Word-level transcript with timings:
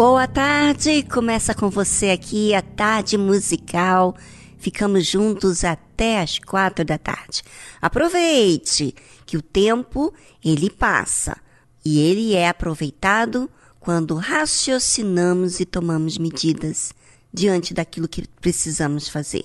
Boa 0.00 0.26
tarde, 0.26 1.02
começa 1.02 1.54
com 1.54 1.68
você 1.68 2.08
aqui 2.08 2.54
a 2.54 2.62
tarde 2.62 3.18
musical. 3.18 4.16
Ficamos 4.56 5.04
juntos 5.06 5.62
até 5.62 6.22
as 6.22 6.38
quatro 6.38 6.82
da 6.86 6.96
tarde. 6.96 7.42
Aproveite 7.82 8.94
que 9.26 9.36
o 9.36 9.42
tempo 9.42 10.10
ele 10.42 10.70
passa 10.70 11.36
e 11.84 12.00
ele 12.00 12.34
é 12.34 12.48
aproveitado 12.48 13.50
quando 13.78 14.14
raciocinamos 14.14 15.60
e 15.60 15.66
tomamos 15.66 16.16
medidas 16.16 16.94
diante 17.30 17.74
daquilo 17.74 18.08
que 18.08 18.26
precisamos 18.40 19.06
fazer. 19.06 19.44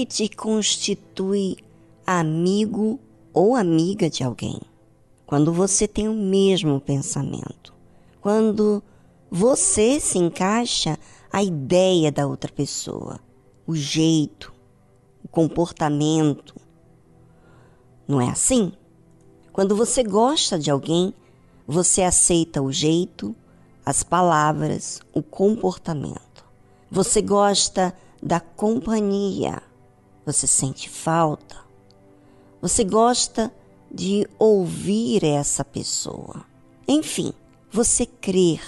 Que 0.00 0.06
te 0.06 0.34
constitui 0.34 1.58
amigo 2.06 2.98
ou 3.34 3.54
amiga 3.54 4.08
de 4.08 4.24
alguém? 4.24 4.58
Quando 5.26 5.52
você 5.52 5.86
tem 5.86 6.08
o 6.08 6.14
mesmo 6.14 6.80
pensamento. 6.80 7.74
Quando 8.18 8.82
você 9.30 10.00
se 10.00 10.16
encaixa 10.16 10.98
a 11.30 11.42
ideia 11.42 12.10
da 12.10 12.26
outra 12.26 12.50
pessoa, 12.50 13.20
o 13.66 13.76
jeito, 13.76 14.54
o 15.22 15.28
comportamento. 15.28 16.54
Não 18.08 18.22
é 18.22 18.30
assim? 18.30 18.72
Quando 19.52 19.76
você 19.76 20.02
gosta 20.02 20.58
de 20.58 20.70
alguém, 20.70 21.12
você 21.66 22.02
aceita 22.02 22.62
o 22.62 22.72
jeito, 22.72 23.36
as 23.84 24.02
palavras, 24.02 25.02
o 25.12 25.22
comportamento. 25.22 26.42
Você 26.90 27.20
gosta 27.20 27.94
da 28.22 28.40
companhia, 28.40 29.62
você 30.24 30.46
sente 30.46 30.88
falta? 30.88 31.56
Você 32.60 32.84
gosta 32.84 33.52
de 33.90 34.28
ouvir 34.38 35.24
essa 35.24 35.64
pessoa? 35.64 36.44
Enfim, 36.86 37.32
você 37.70 38.04
crer 38.04 38.62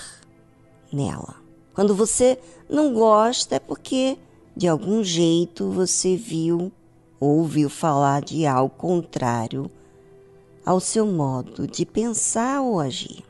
nela. 0.93 1.37
Quando 1.75 1.95
você 1.95 2.39
não 2.69 2.93
gosta 2.95 3.57
é 3.57 3.59
porque 3.59 4.19
de 4.57 4.69
algum 4.69 5.03
jeito 5.03 5.71
você 5.71 6.17
viu 6.17 6.73
ou 7.21 7.39
ouviu 7.39 7.71
falar 7.71 8.23
de 8.23 8.47
algo 8.47 8.75
contrário 8.75 9.71
ao 10.65 10.81
seu 10.81 11.07
modo 11.07 11.67
de 11.67 11.85
pensar 11.85 12.61
ou 12.61 12.81
agir. 12.81 13.25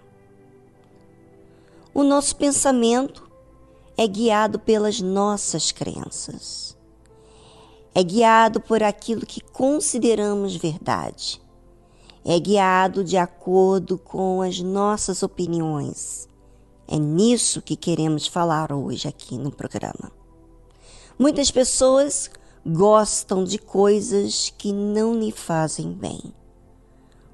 O 1.94 2.02
nosso 2.02 2.36
pensamento 2.36 3.30
é 3.96 4.06
guiado 4.06 4.58
pelas 4.58 5.00
nossas 5.00 5.72
crenças 5.72 6.71
é 7.94 8.02
guiado 8.02 8.60
por 8.60 8.82
aquilo 8.82 9.26
que 9.26 9.40
consideramos 9.40 10.56
verdade. 10.56 11.40
É 12.24 12.38
guiado 12.38 13.04
de 13.04 13.16
acordo 13.16 13.98
com 13.98 14.40
as 14.40 14.60
nossas 14.60 15.22
opiniões. 15.22 16.28
É 16.88 16.98
nisso 16.98 17.60
que 17.60 17.76
queremos 17.76 18.26
falar 18.26 18.72
hoje 18.72 19.08
aqui 19.08 19.36
no 19.36 19.50
programa. 19.50 20.10
Muitas 21.18 21.50
pessoas 21.50 22.30
gostam 22.64 23.44
de 23.44 23.58
coisas 23.58 24.52
que 24.56 24.72
não 24.72 25.14
lhe 25.14 25.30
fazem 25.30 25.92
bem. 25.92 26.20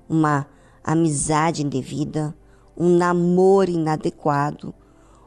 Uma 0.09 0.47
amizade 0.83 1.63
indevida, 1.63 2.35
um 2.77 2.97
namoro 2.97 3.71
inadequado, 3.71 4.75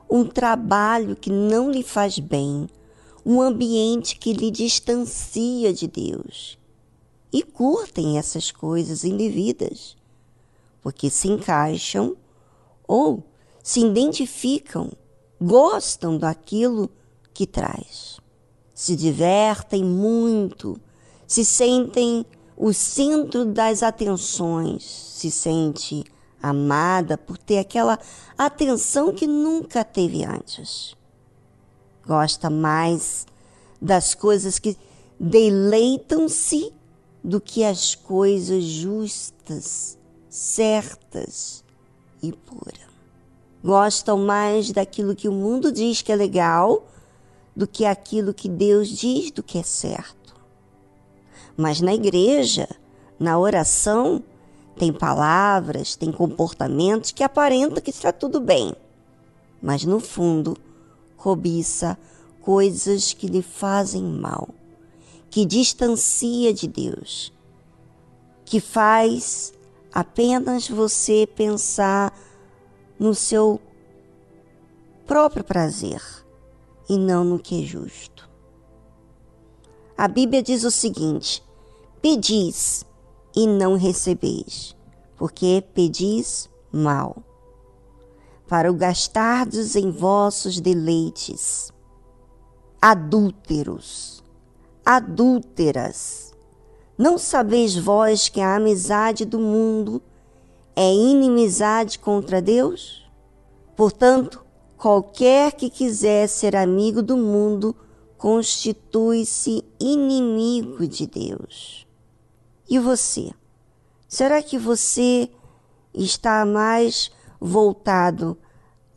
um 0.09 0.25
trabalho 0.25 1.15
que 1.15 1.29
não 1.31 1.71
lhe 1.71 1.83
faz 1.83 2.19
bem, 2.19 2.67
um 3.25 3.42
ambiente 3.42 4.18
que 4.18 4.34
lhe 4.34 4.50
distancia 4.50 5.74
de 5.74 5.88
Deus. 5.88 6.58
E 7.32 7.44
curtem 7.44 8.18
essas 8.18 8.51
coisas 8.51 9.04
indevidas, 9.04 9.96
porque 10.82 11.10
se 11.10 11.30
encaixam 11.30 12.16
ou 12.88 13.24
se 13.63 13.80
identificam, 13.80 14.92
gostam 15.40 16.18
daquilo 16.18 16.90
que 17.34 17.48
traz. 17.48 18.20
Se 18.74 18.96
divertem 18.96 19.84
muito, 19.84 20.80
se 21.25 21.46
sentem 21.46 22.25
o 22.58 22.74
centro 22.74 23.46
das 23.46 23.82
atenções, 23.82 24.84
se 24.84 25.32
sente 25.32 26.04
amada 26.42 27.18
por 27.18 27.38
ter 27.38 27.60
aquela 27.60 27.98
atenção 28.38 29.13
que 29.13 29.28
nunca 29.28 29.86
teve 29.86 30.25
antes 30.25 31.00
gosta 32.05 32.50
mais 32.50 33.25
das 33.81 34.13
coisas 34.13 34.60
que 34.60 34.77
deleitam-se 35.20 36.74
do 37.24 37.39
que 37.39 37.63
as 37.63 37.96
coisas 37.96 38.63
justas, 38.63 39.98
certas 40.29 41.63
e 42.22 42.31
puras. 42.31 42.91
Gostam 43.63 44.17
mais 44.17 44.72
daquilo 44.72 45.15
que 45.15 45.29
o 45.29 45.31
mundo 45.31 45.72
diz 45.72 46.01
que 46.01 46.12
é 46.12 46.15
legal 46.15 46.88
do 47.55 47.67
que 47.67 47.86
aquilo 47.86 48.34
que 48.34 48.50
Deus 48.50 48.88
diz 48.89 49.29
do 49.31 49.43
que 49.43 49.60
é 49.60 49.63
certo. 49.63 50.36
Mas 51.55 51.79
na 51.79 51.93
igreja, 51.93 52.67
na 53.20 53.38
oração, 53.38 54.24
tem 54.75 54.91
palavras, 54.91 55.96
tem 55.96 56.12
comportamentos 56.12 57.12
que 57.12 57.24
aparentam 57.24 57.84
que 57.84 57.91
está 57.91 58.12
tudo 58.12 58.39
bem, 58.39 58.74
mas 59.62 59.86
no 59.86 60.00
fundo 60.00 60.58
cobiça 61.22 62.00
coisas 62.42 63.13
que 63.13 63.28
lhe 63.28 63.44
fazem 63.44 64.01
mal, 64.01 64.50
que 65.30 65.46
distancia 65.46 66.51
de 66.51 66.68
Deus, 66.68 67.32
que 68.44 68.60
faz 68.60 69.54
apenas 69.94 70.68
você 70.68 71.28
pensar 71.28 72.12
no 72.98 73.13
seu 73.13 73.62
próprio 75.06 75.44
prazer 75.44 76.01
e 76.90 76.98
não 76.98 77.24
no 77.24 77.38
que 77.38 77.63
é 77.63 77.68
justo. 77.68 78.28
A 79.96 80.08
Bíblia 80.08 80.42
diz 80.42 80.63
o 80.63 80.72
seguinte: 80.72 81.44
pedis 82.01 82.84
e 83.36 83.46
não 83.46 83.78
recebeis, 83.78 84.75
porque 85.18 85.63
pedis 85.75 86.50
mal 86.72 87.24
para 88.51 88.70
o 88.70 88.74
gastardes 88.74 89.77
em 89.77 89.89
vossos 89.89 90.60
deleites. 90.60 91.72
Adúlteros, 92.81 94.22
adúlteras, 94.86 96.34
não 96.98 97.17
sabeis 97.17 97.77
vós 97.77 98.27
que 98.27 98.41
a 98.41 98.58
amizade 98.58 99.24
do 99.24 99.39
mundo 99.39 100.01
é 100.75 100.93
inimizade 100.93 101.98
contra 101.98 102.41
Deus? 102.41 103.10
Portanto, 103.74 104.43
qualquer 104.75 105.53
que 105.53 105.70
quiser 105.70 106.27
ser 106.27 106.53
amigo 106.53 107.01
do 107.01 107.15
mundo 107.15 107.74
constitui-se 108.17 109.63
inimigo 109.79 110.86
de 110.86 111.08
Deus. 111.08 111.88
E 112.70 112.77
você? 112.77 113.31
Será 114.10 114.43
que 114.43 114.58
você 114.58 115.31
está 115.93 116.46
mais 116.46 117.10
voltado 117.41 118.38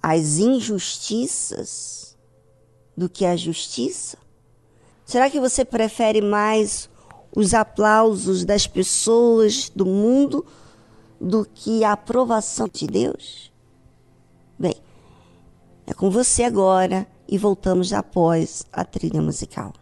às 0.02 0.36
injustiças 0.38 2.14
do 2.94 3.08
que 3.08 3.24
à 3.24 3.34
justiça? 3.34 4.18
Será 5.06 5.30
que 5.30 5.40
você 5.40 5.64
prefere 5.64 6.20
mais 6.20 6.90
os 7.34 7.54
aplausos 7.54 8.44
das 8.44 8.66
pessoas 8.66 9.70
do 9.74 9.86
mundo 9.86 10.44
do 11.20 11.44
que 11.44 11.82
a 11.82 11.92
aprovação 11.92 12.68
de 12.70 12.86
Deus? 12.86 13.50
Bem, 14.58 14.76
é 15.86 15.94
com 15.94 16.10
você 16.10 16.44
agora 16.44 17.06
e 17.26 17.38
voltamos 17.38 17.92
após 17.92 18.64
a 18.72 18.84
trilha 18.84 19.20
musical. 19.20 19.72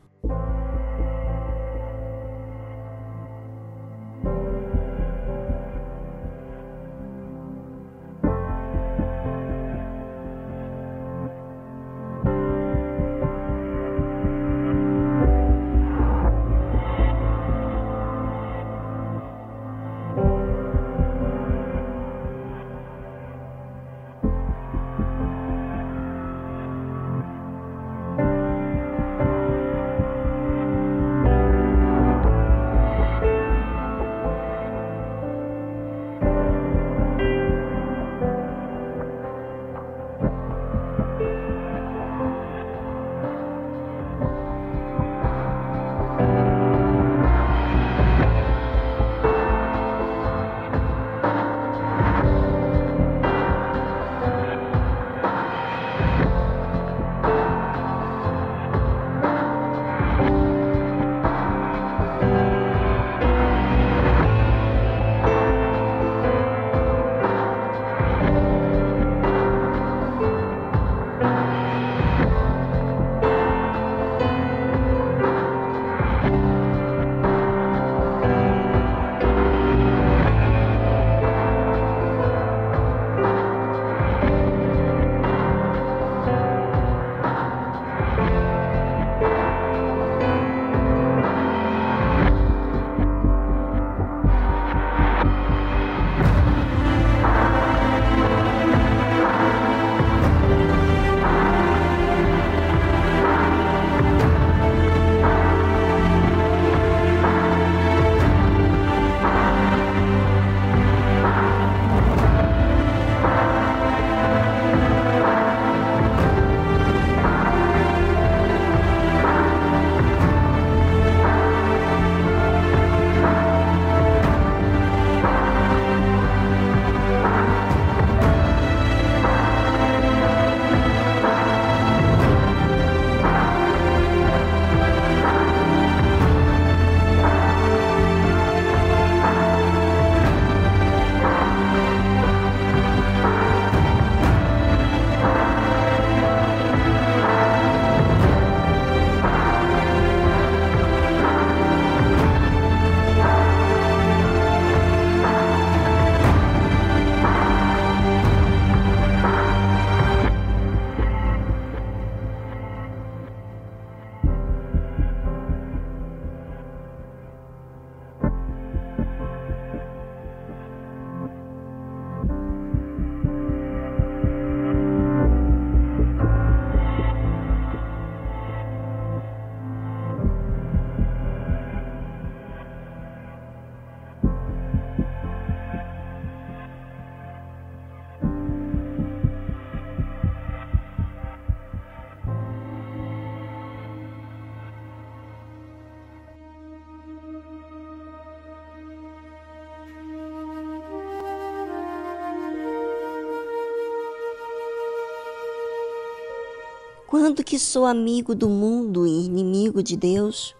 Quando 207.32 207.44
que 207.44 207.58
sou 207.58 207.86
amigo 207.86 208.34
do 208.34 208.46
mundo 208.46 209.06
e 209.06 209.24
inimigo 209.24 209.82
de 209.82 209.96
Deus? 209.96 210.54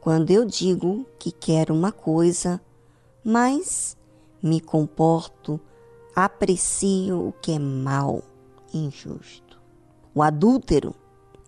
Quando 0.00 0.30
eu 0.30 0.44
digo 0.44 1.04
que 1.18 1.32
quero 1.32 1.74
uma 1.74 1.90
coisa, 1.90 2.60
mas 3.24 3.96
me 4.40 4.60
comporto, 4.60 5.58
aprecio 6.14 7.30
o 7.30 7.32
que 7.42 7.50
é 7.50 7.58
mal, 7.58 8.22
injusto. 8.72 9.60
O 10.14 10.22
adúltero 10.22 10.94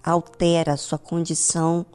altera 0.03 0.77
sua 0.77 0.99
condição 0.99 1.87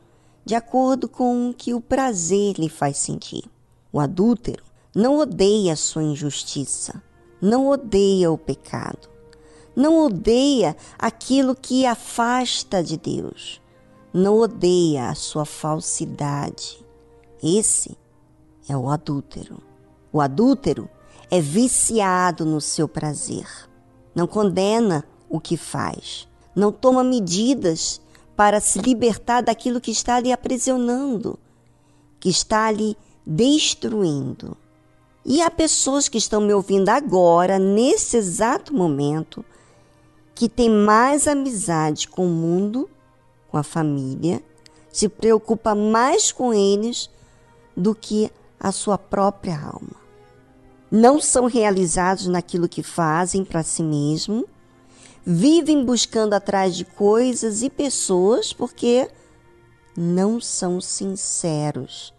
de 0.46 0.56
acordo 0.56 1.10
com 1.10 1.50
o 1.50 1.54
que 1.54 1.74
o 1.74 1.82
prazer 1.82 2.58
lhe 2.58 2.70
faz 2.70 2.96
sentir. 2.96 3.44
O 3.92 4.00
adúltero 4.00 4.64
não 4.96 5.18
odeia 5.18 5.76
sua 5.76 6.04
injustiça, 6.04 7.04
não 7.42 7.68
odeia 7.68 8.32
o 8.32 8.38
pecado, 8.38 9.10
não 9.76 10.06
odeia 10.06 10.76
aquilo 10.98 11.56
que 11.56 11.86
afasta 11.86 12.84
de 12.84 12.98
Deus. 12.98 13.62
Não 14.14 14.38
odeia 14.38 15.10
a 15.10 15.16
sua 15.16 15.46
falsidade. 15.46 16.86
Esse 17.42 17.98
é 18.68 18.76
o 18.76 18.90
adúltero. 18.90 19.62
O 20.12 20.20
adúltero 20.20 20.90
é 21.30 21.40
viciado 21.40 22.46
no 22.46 22.60
seu 22.60 22.88
prazer. 22.88 23.48
Não 24.14 24.28
condena 24.28 25.06
o 25.30 25.40
que 25.40 25.56
faz. 25.56 26.28
Não 26.54 26.72
toma 26.72 27.04
medidas 27.04 28.02
para 28.36 28.60
se 28.60 28.80
libertar 28.80 29.42
daquilo 29.42 29.80
que 29.80 29.92
está 29.92 30.20
lhe 30.20 30.32
aprisionando, 30.32 31.40
que 32.20 32.28
está 32.30 32.70
lhe 32.70 32.98
destruindo. 33.26 34.58
E 35.24 35.42
há 35.42 35.50
pessoas 35.50 36.10
que 36.10 36.18
estão 36.18 36.42
me 36.42 36.54
ouvindo 36.54 36.90
agora, 36.90 37.60
nesse 37.60 38.18
exato 38.18 38.74
momento, 38.74 39.46
que 40.42 40.50
tem 40.50 40.72
mais 40.72 41.28
amizade 41.28 42.08
com 42.08 42.26
o 42.26 42.32
mundo, 42.32 42.90
com 43.48 43.60
a 43.60 43.64
família, 43.64 44.42
se 44.92 45.08
preocupa 45.08 45.76
mais 45.76 46.32
com 46.32 46.52
eles 46.52 47.12
do 47.78 47.94
que 47.94 48.32
a 48.60 48.72
sua 48.72 48.98
própria 48.98 49.56
alma. 49.56 50.02
não 50.90 51.22
são 51.22 51.46
realizados 51.46 52.26
naquilo 52.26 52.68
que 52.68 52.82
fazem 52.82 53.46
para 53.46 53.62
si 53.62 53.84
mesmo, 53.84 54.48
vivem 55.24 55.86
buscando 55.86 56.34
atrás 56.34 56.76
de 56.76 56.86
coisas 56.86 57.62
e 57.62 57.70
pessoas 57.70 58.52
porque 58.52 59.12
não 59.96 60.42
são 60.42 60.82
sinceros 60.82 62.12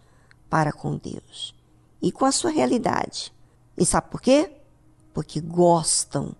para 0.48 0.72
com 0.72 0.96
Deus 0.96 1.56
e 2.00 2.12
com 2.12 2.24
a 2.24 2.30
sua 2.30 2.52
realidade. 2.52 3.32
E 3.76 3.85
sabe 3.85 4.11
por 4.12 4.20
quê? 4.20 4.48
Porque 5.12 5.40
gostam, 5.40 6.37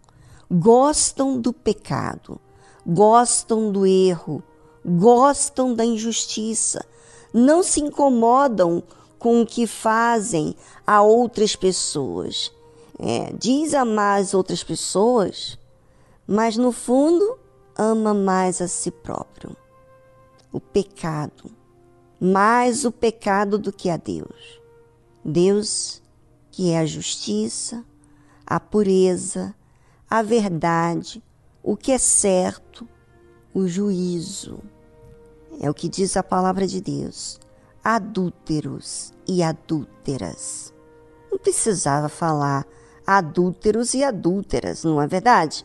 gostam 0.53 1.41
do 1.41 1.51
pecado, 1.51 2.38
gostam 2.87 3.73
do 3.73 3.87
erro, 3.87 4.43
gostam 4.85 5.75
da 5.75 5.83
injustiça, 5.83 6.85
não 7.33 7.62
se 7.62 7.81
incomodam 7.81 8.83
com 9.19 9.41
o 9.41 9.47
que 9.47 9.67
fazem 9.67 10.55
a 10.87 11.01
outras 11.01 11.57
pessoas. 11.57 12.53
É, 12.99 13.33
diz 13.33 13.73
amar 13.73 14.21
as 14.21 14.35
outras 14.35 14.62
pessoas, 14.62 15.59
mas 16.27 16.59
no 16.59 16.71
fundo 16.71 17.38
ama 17.75 18.12
mais 18.12 18.61
a 18.61 18.69
si 18.69 18.91
próprio. 18.91 19.57
O 20.53 20.61
pecado, 20.61 21.51
mais 22.21 22.85
o 22.85 22.93
pecado 22.93 23.57
do 23.57 23.73
que 23.73 23.88
a 23.88 23.97
Deus. 23.97 24.61
Deus, 25.25 26.03
que 26.51 26.71
é 26.71 26.81
a 26.81 26.87
justiça, 26.87 27.83
a 28.47 28.61
pureza, 28.61 29.55
a 30.12 30.20
verdade, 30.20 31.22
o 31.62 31.75
que 31.75 31.90
é 31.90 31.96
certo, 31.96 32.87
o 33.55 33.66
juízo. 33.66 34.59
É 35.59 35.70
o 35.70 35.75
que 35.75 35.88
diz 35.88 36.18
a 36.18 36.22
palavra 36.22 36.66
de 36.66 36.83
Deus. 36.83 37.40
Adúlteros 37.83 39.14
e 39.27 39.42
adúlteras. 39.42 40.70
Não 41.31 41.38
precisava 41.38 42.11
falar 42.11 42.66
adúlteros 43.07 43.94
e 43.94 44.05
adúlteras, 44.05 44.85
não 44.85 45.01
é 45.01 45.07
verdade? 45.07 45.64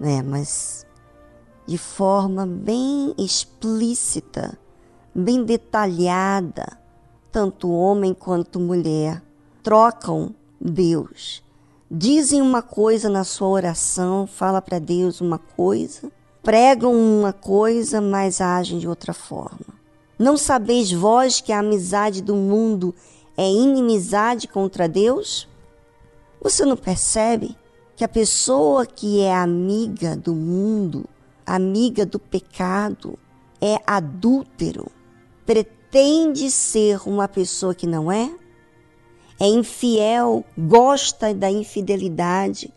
É, 0.00 0.22
mas 0.22 0.86
de 1.66 1.76
forma 1.76 2.46
bem 2.46 3.12
explícita, 3.18 4.56
bem 5.12 5.44
detalhada, 5.44 6.78
tanto 7.32 7.72
homem 7.72 8.14
quanto 8.14 8.60
mulher 8.60 9.20
trocam 9.64 10.32
Deus. 10.60 11.43
Dizem 11.90 12.40
uma 12.40 12.62
coisa 12.62 13.10
na 13.10 13.24
sua 13.24 13.48
oração, 13.48 14.26
fala 14.26 14.62
para 14.62 14.78
Deus 14.78 15.20
uma 15.20 15.38
coisa, 15.38 16.10
pregam 16.42 16.92
uma 16.92 17.32
coisa, 17.32 18.00
mas 18.00 18.40
agem 18.40 18.78
de 18.78 18.88
outra 18.88 19.12
forma. 19.12 19.74
Não 20.18 20.36
sabeis 20.36 20.90
vós 20.90 21.40
que 21.40 21.52
a 21.52 21.58
amizade 21.58 22.22
do 22.22 22.34
mundo 22.34 22.94
é 23.36 23.50
inimizade 23.50 24.48
contra 24.48 24.88
Deus? 24.88 25.48
Você 26.40 26.64
não 26.64 26.76
percebe 26.76 27.56
que 27.96 28.04
a 28.04 28.08
pessoa 28.08 28.86
que 28.86 29.20
é 29.20 29.34
amiga 29.34 30.16
do 30.16 30.34
mundo, 30.34 31.04
amiga 31.46 32.06
do 32.06 32.18
pecado, 32.18 33.18
é 33.60 33.78
adúltero, 33.86 34.90
pretende 35.44 36.50
ser 36.50 37.00
uma 37.06 37.28
pessoa 37.28 37.74
que 37.74 37.86
não 37.86 38.10
é? 38.10 38.30
É 39.38 39.46
infiel, 39.46 40.44
gosta 40.56 41.34
da 41.34 41.50
infidelidade, 41.50 42.72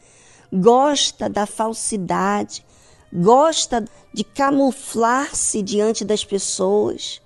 gosta 0.52 1.30
da 1.30 1.46
falsidade, 1.46 2.66
gosta 3.14 3.86
de 4.14 4.24
camuflar-se 4.24 5.62
diante 5.62 6.04
das 6.04 6.26
pessoas, 6.26 7.22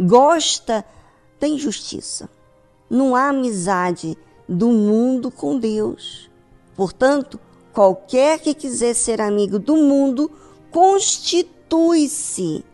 gosta 0.00 0.84
da 1.38 1.46
injustiça. 1.46 2.30
Não 2.88 3.14
há 3.14 3.28
amizade 3.28 4.16
do 4.48 4.68
mundo 4.68 5.30
com 5.30 5.58
Deus. 5.58 6.30
Portanto, 6.74 7.38
qualquer 7.72 8.38
que 8.38 8.54
quiser 8.54 8.94
ser 8.94 9.20
amigo 9.20 9.58
do 9.58 9.76
mundo 9.76 10.30
constitui-se 10.70 12.64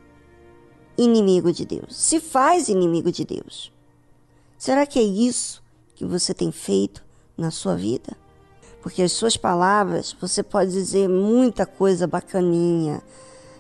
inimigo 0.97 1.53
de 1.53 1.64
Deus, 1.64 1.97
se 1.97 2.21
faz 2.21 2.68
inimigo 2.68 3.11
de 3.11 3.25
Deus. 3.25 3.73
Será 4.59 4.87
que 4.87 4.99
é 4.99 5.03
isso 5.03 5.62
que 5.94 6.05
você 6.05 6.33
tem 6.35 6.50
feito 6.50 7.05
na 7.37 7.50
sua 7.50 7.76
vida? 7.76 8.16
porque 8.83 9.00
as 9.00 9.12
suas 9.12 9.37
palavras 9.37 10.14
você 10.20 10.42
pode 10.42 10.72
dizer 10.72 11.09
muita 11.09 11.64
coisa 11.64 12.07
bacaninha, 12.07 13.00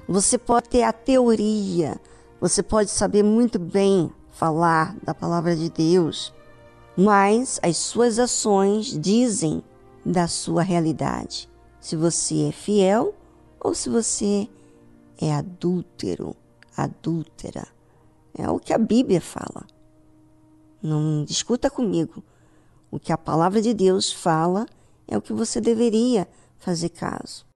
você 0.06 0.36
pode 0.36 0.68
ter 0.68 0.82
a 0.82 0.92
teoria, 0.92 1.98
você 2.40 2.62
pode 2.62 2.90
saber 2.90 3.22
muito 3.22 3.58
bem 3.58 4.10
falar 4.32 4.96
da 5.02 5.14
palavra 5.14 5.54
de 5.54 5.70
Deus, 5.70 6.34
mas 6.96 7.60
as 7.62 7.76
suas 7.76 8.18
ações 8.18 8.98
dizem 8.98 9.62
da 10.04 10.26
sua 10.26 10.62
realidade. 10.62 11.48
Se 11.80 11.94
você 11.94 12.48
é 12.48 12.52
fiel 12.52 13.14
ou 13.60 13.74
se 13.74 13.88
você 13.88 14.48
é 15.20 15.32
adúltero, 15.32 16.34
adúltera. 16.76 17.66
É 18.36 18.48
o 18.50 18.58
que 18.58 18.72
a 18.72 18.78
Bíblia 18.78 19.20
fala. 19.20 19.64
Não 20.82 21.24
discuta 21.24 21.70
comigo. 21.70 22.24
O 22.90 22.98
que 22.98 23.12
a 23.12 23.18
palavra 23.18 23.62
de 23.62 23.72
Deus 23.72 24.12
fala 24.12 24.66
é 25.06 25.16
o 25.16 25.22
que 25.22 25.32
você 25.32 25.60
deveria 25.60 26.28
fazer 26.58 26.88
caso. 26.88 27.46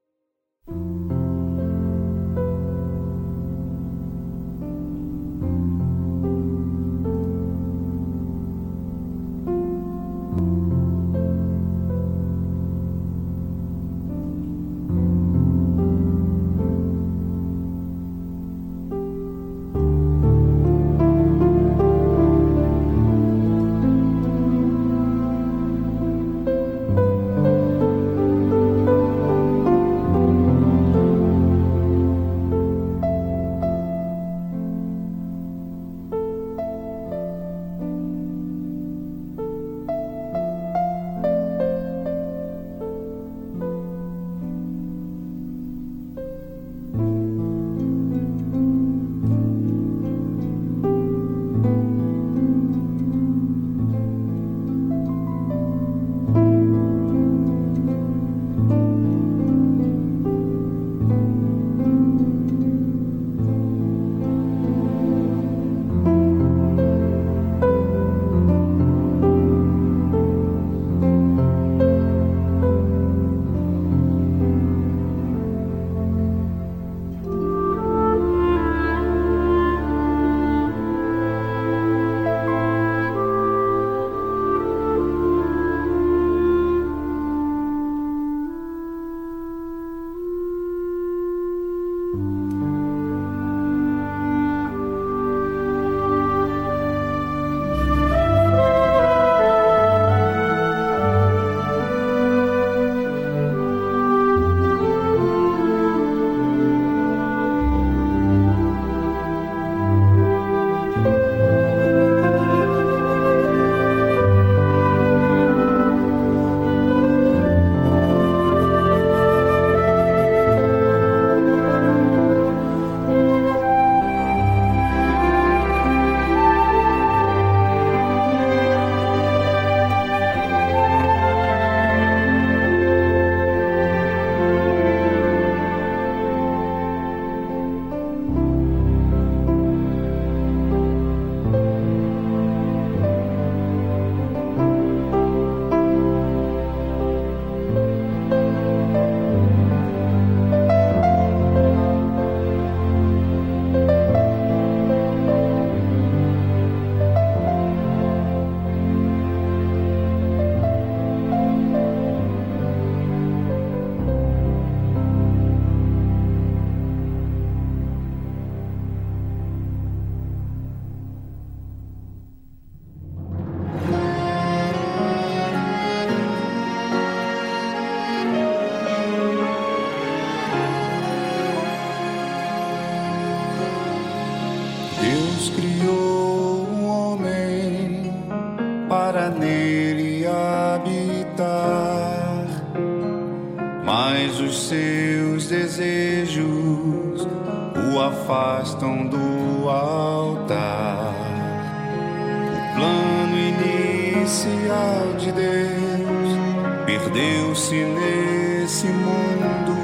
Nesse 208.76 208.88
mundo, 208.88 209.74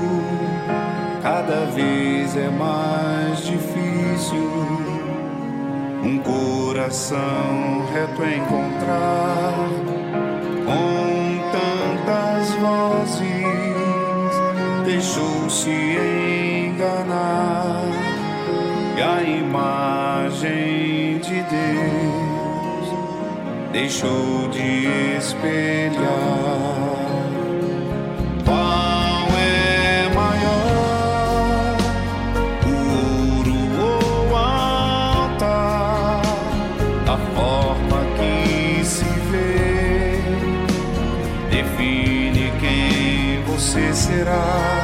cada 1.22 1.64
vez 1.70 2.36
é 2.36 2.50
mais 2.50 3.38
difícil 3.38 4.52
um 6.04 6.18
coração 6.18 7.86
reto 7.94 8.22
encontrar 8.22 9.54
com 10.66 11.40
tantas 11.52 12.50
vozes 12.56 13.22
deixou-se 14.84 15.70
enganar 16.68 17.84
e 18.98 19.00
a 19.00 19.22
imagem 19.22 21.18
de 21.18 21.42
Deus 21.42 22.88
deixou 23.72 24.48
de 24.50 25.16
espelhar 25.16 27.01
será? 44.12 44.81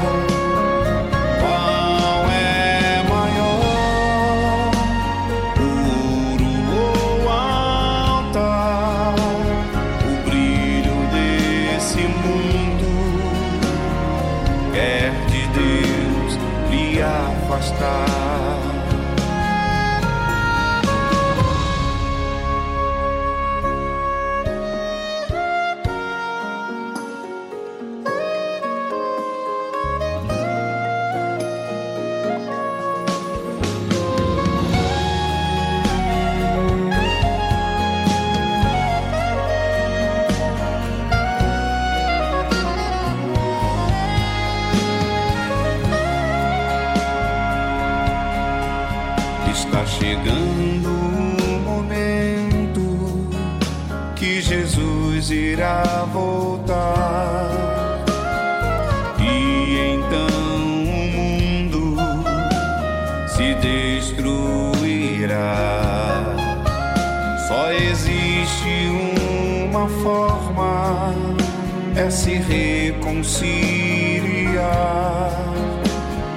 Reconciliar. 73.09 74.53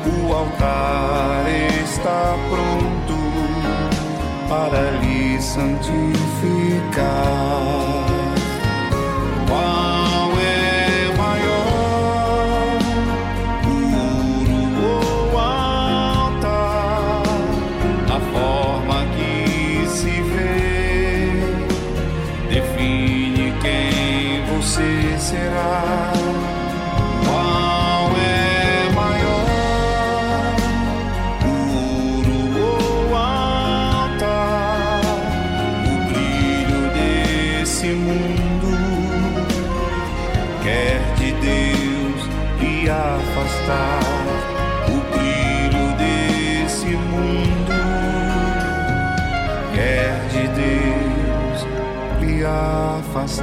O 0.05 0.33
altar 0.33 1.45
está 1.83 2.35
pronto 2.49 3.17
para 4.47 4.91
lhe 5.01 5.41
santificar. 5.41 6.20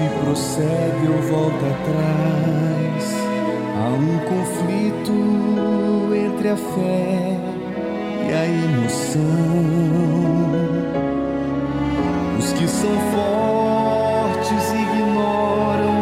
se 0.00 0.08
prossegue 0.24 1.08
ou 1.08 1.20
volta 1.22 1.66
atrás. 1.66 3.04
Há 3.76 3.88
um 3.90 4.18
conflito 4.30 5.12
entre 6.14 6.48
a 6.48 6.56
fé 6.56 7.36
e 8.26 8.32
a 8.32 8.46
emoção. 8.46 9.20
Os 12.38 12.52
que 12.54 12.66
são 12.66 12.96
fortes 13.12 14.72
ignoram 14.72 15.96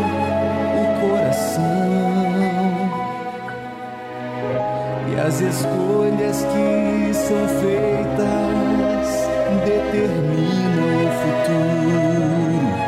o 0.79 0.85
coração 1.01 1.61
e 5.11 5.21
as 5.21 5.41
escolhas 5.41 6.45
que 6.45 7.15
são 7.15 7.49
feitas 7.61 9.09
determinam 9.65 10.89
o 11.05 11.11
futuro 11.21 12.88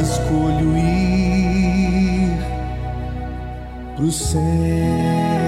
escolho 0.00 0.76
ir 0.76 2.38
pro 3.96 4.10
céu. 4.10 5.45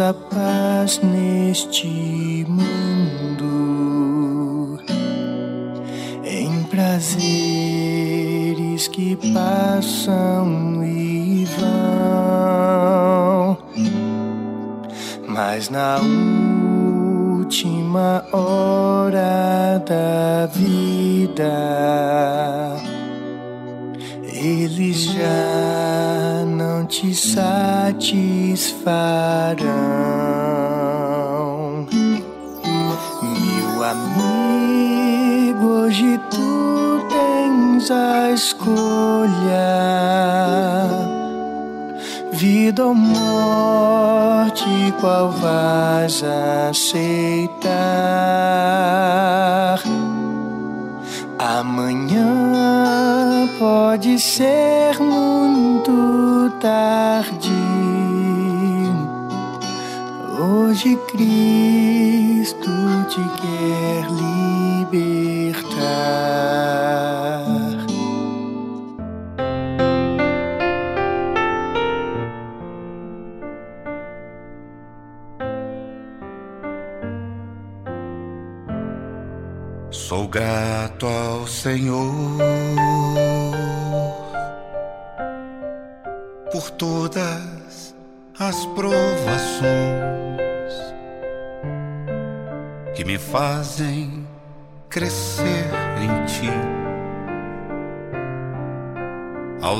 A 0.00 0.14
paz 0.14 1.00
neste 1.02 2.46
mundo, 2.48 3.44
em 6.24 6.62
prazeres 6.64 7.28
que 8.88 9.16
passam 9.32 10.84
e 10.84 11.44
vão, 11.58 13.58
mas 15.26 15.68
na 15.68 15.98
última 17.40 18.24
hora 18.32 19.82
da 19.84 20.46
vida, 20.46 21.44
te 27.00 27.14
satisfarão. 27.14 27.46
Meu 33.22 33.84
amigo, 33.84 35.64
hoje 35.64 36.20
tu 36.28 37.00
tens 37.08 37.88
a 37.92 38.32
escolha 38.32 39.38
vida 42.32 42.84
ou 42.84 42.96
morte, 42.96 44.92
qual 45.00 45.30
vais 45.30 46.24
aceitar? 46.68 47.68
Amanhã 51.38 52.26
pode 53.56 54.18
ser 54.18 54.98
muito 54.98 56.07
tarde. 57.22 57.48
Hoje 60.40 60.96
Cristo 61.10 62.70
te 63.08 63.42
quer 63.42 64.10
libertar. 64.12 64.37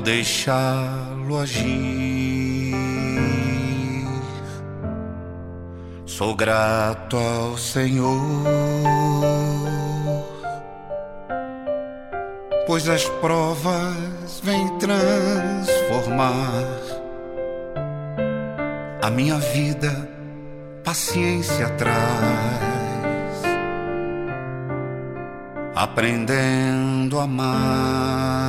Deixá-lo 0.08 1.38
agir, 1.38 2.74
sou 6.06 6.34
grato 6.34 7.18
ao 7.18 7.58
Senhor 7.58 8.18
pois 12.66 12.88
as 12.88 13.04
provas 13.20 14.40
vêm 14.42 14.78
transformar 14.78 16.64
a 19.02 19.10
minha 19.10 19.38
vida, 19.38 20.08
paciência 20.84 21.68
traz, 21.70 21.96
aprendendo 25.74 27.20
a 27.20 27.24
amar. 27.24 28.48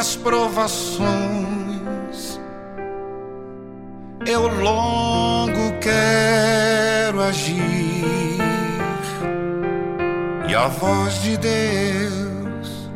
as 0.00 0.16
provações, 0.16 1.10
eu 4.26 4.48
longo 4.48 5.78
quero 5.78 7.20
agir 7.20 8.38
e 10.48 10.54
a 10.54 10.68
voz 10.68 11.20
de 11.20 11.36
Deus 11.36 12.90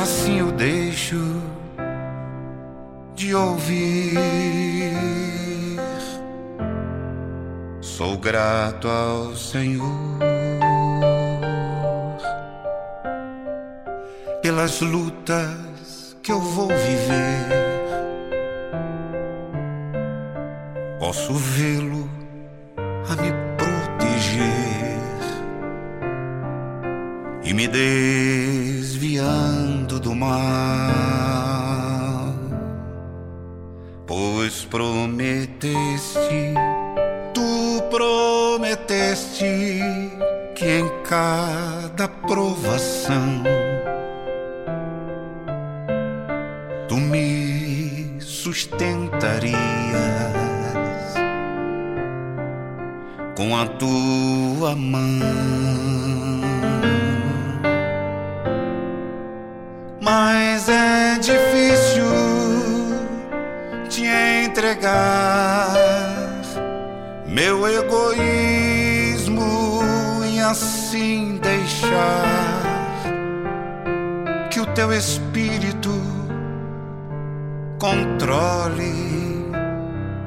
assim 0.00 0.38
eu 0.38 0.50
deixo 0.52 1.18
de 3.14 3.34
ouvir. 3.34 4.16
Sou 7.82 8.16
grato 8.16 8.88
ao 8.88 9.36
Senhor 9.36 10.18
pelas 14.40 14.80
lutas 14.80 15.69
que 16.30 16.34
eu 16.34 16.40
vou 16.40 16.68
viver. 16.68 17.48
Posso 21.00 21.34
vê-lo 21.34 22.08
a 22.78 23.16
me 23.20 23.32
proteger 23.56 25.00
e 27.42 27.52
me 27.52 27.66
desviando 27.66 29.18
do 29.98 30.14
mal, 30.14 30.38
pois 34.06 34.64
prometeste, 34.66 36.54
tu 37.34 37.82
prometeste 37.90 39.80
que 40.54 40.64
em 40.64 40.88
cada 41.02 42.06
provação 42.06 43.42
tu 46.90 46.96
me 46.96 48.16
sustentarias 48.18 49.54
com 53.36 53.56
a 53.56 53.64
tua 53.64 54.74
mão. 54.74 55.00
Mas 60.00 60.68
é 60.68 61.16
difícil 61.20 62.10
te 63.88 64.04
entregar 64.44 65.76
meu 67.24 67.68
egoísmo 67.68 69.38
e 70.28 70.40
assim 70.40 71.38
deixar 71.40 72.50
que 74.50 74.58
o 74.58 74.66
teu 74.74 74.92
espírito 74.92 75.59
controle 77.80 79.48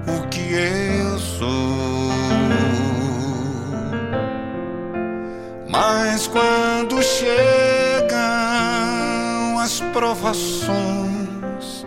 o 0.07 0.27
que 0.29 0.53
eu 0.53 1.19
sou. 1.19 2.09
Mas 5.69 6.27
quando 6.27 7.01
chegam 7.01 8.19
as 9.59 9.79
provações, 9.93 11.85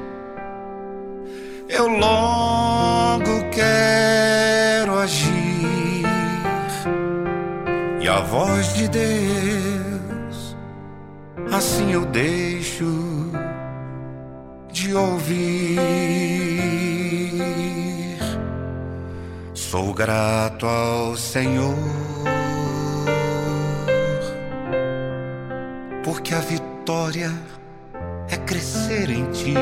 eu 1.69 1.89
logo 1.89 3.51
quero 3.51 4.99
agir 5.01 6.07
e 8.01 8.09
a 8.09 8.21
voz 8.21 8.73
de 8.75 8.89
Deus, 8.89 10.57
assim 11.53 11.93
eu 11.93 12.05
deixo 12.07 12.55
de 12.55 12.55
ouvir. 14.97 15.78
Sou 19.55 19.92
grato 19.92 20.66
ao 20.66 21.16
Senhor 21.16 21.76
porque 26.07 26.34
a 26.34 26.40
vitória 26.40 27.32
é 28.30 28.36
crescer 28.36 29.11
em 29.11 29.24
ti, 29.32 29.55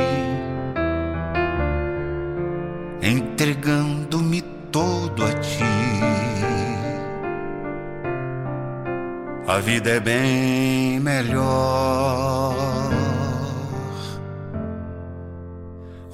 entregando-me 3.03 4.43
todo 4.71 5.25
a 5.25 5.33
ti. 5.41 5.65
A 9.47 9.59
vida 9.59 9.91
é 9.91 10.01
bem 10.01 11.01
melhor. 11.01 12.65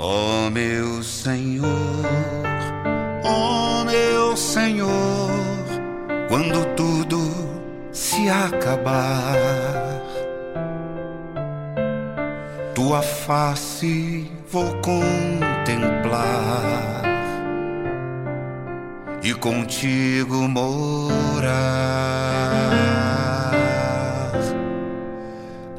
Oh 0.03 0.49
meu 0.49 1.03
Senhor, 1.03 1.69
oh 3.23 3.85
meu 3.85 4.35
Senhor, 4.35 4.89
quando 6.27 6.65
tudo 6.75 7.21
se 7.93 8.31
acabar 8.31 9.35
tua 12.75 13.03
face 13.03 14.31
vou 14.51 14.73
contemplar 14.77 16.23
e 19.23 19.35
contigo 19.35 20.49
morar. 20.49 21.51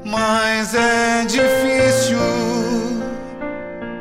Mas 0.05 0.76
é 0.76 1.26
difícil 1.26 2.50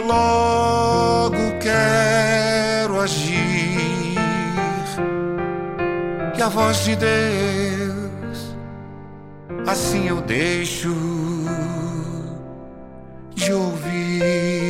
eu 0.00 0.06
logo 0.06 1.58
quero 1.60 3.00
agir. 3.00 4.16
E 6.36 6.42
a 6.42 6.48
voz 6.48 6.84
de 6.84 6.96
Deus, 6.96 8.56
assim 9.66 10.08
eu 10.08 10.20
deixo 10.22 10.94
de 13.34 13.52
ouvir. 13.52 14.69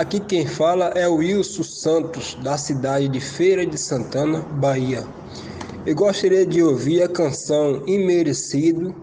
Aqui 0.00 0.18
quem 0.18 0.46
fala 0.46 0.86
é 0.94 1.06
o 1.06 1.16
Wilson 1.16 1.62
Santos, 1.62 2.34
da 2.42 2.56
cidade 2.56 3.06
de 3.06 3.20
Feira 3.20 3.66
de 3.66 3.76
Santana, 3.76 4.40
Bahia. 4.52 5.04
Eu 5.84 5.94
gostaria 5.94 6.46
de 6.46 6.62
ouvir 6.62 7.02
a 7.02 7.08
canção 7.08 7.82
Imerecido 7.86 8.94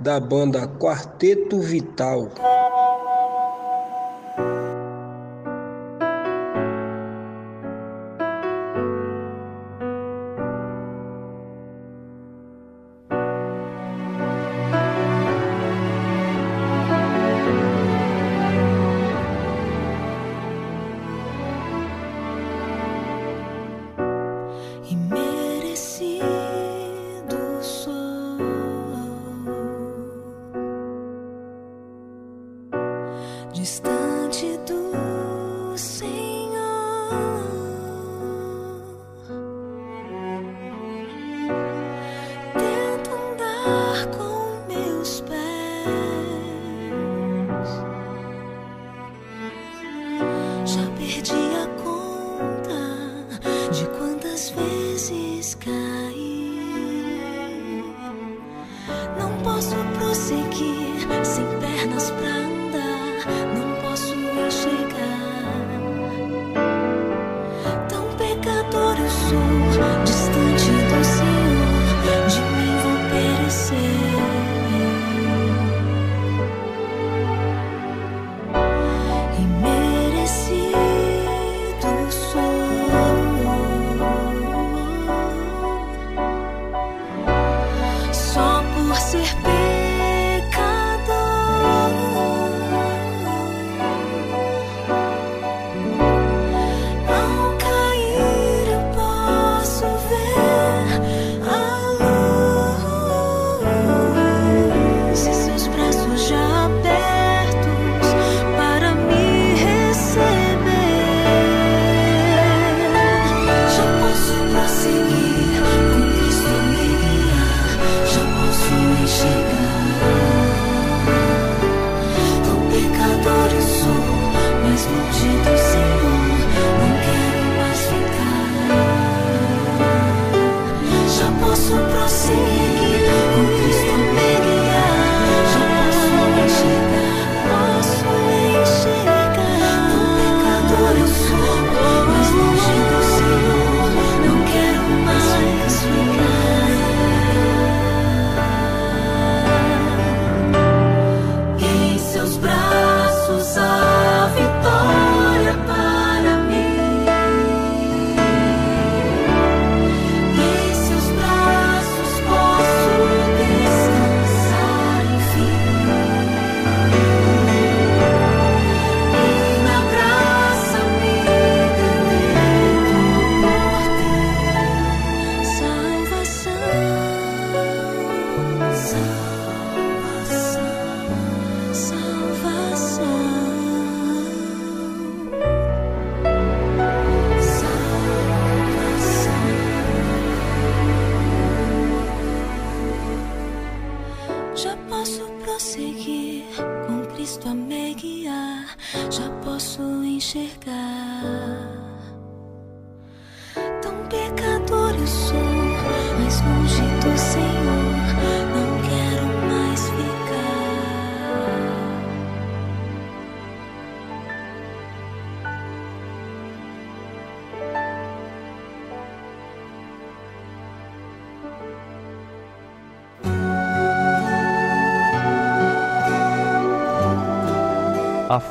da 0.00 0.18
banda 0.18 0.66
Quarteto 0.66 1.60
Vital. 1.60 2.30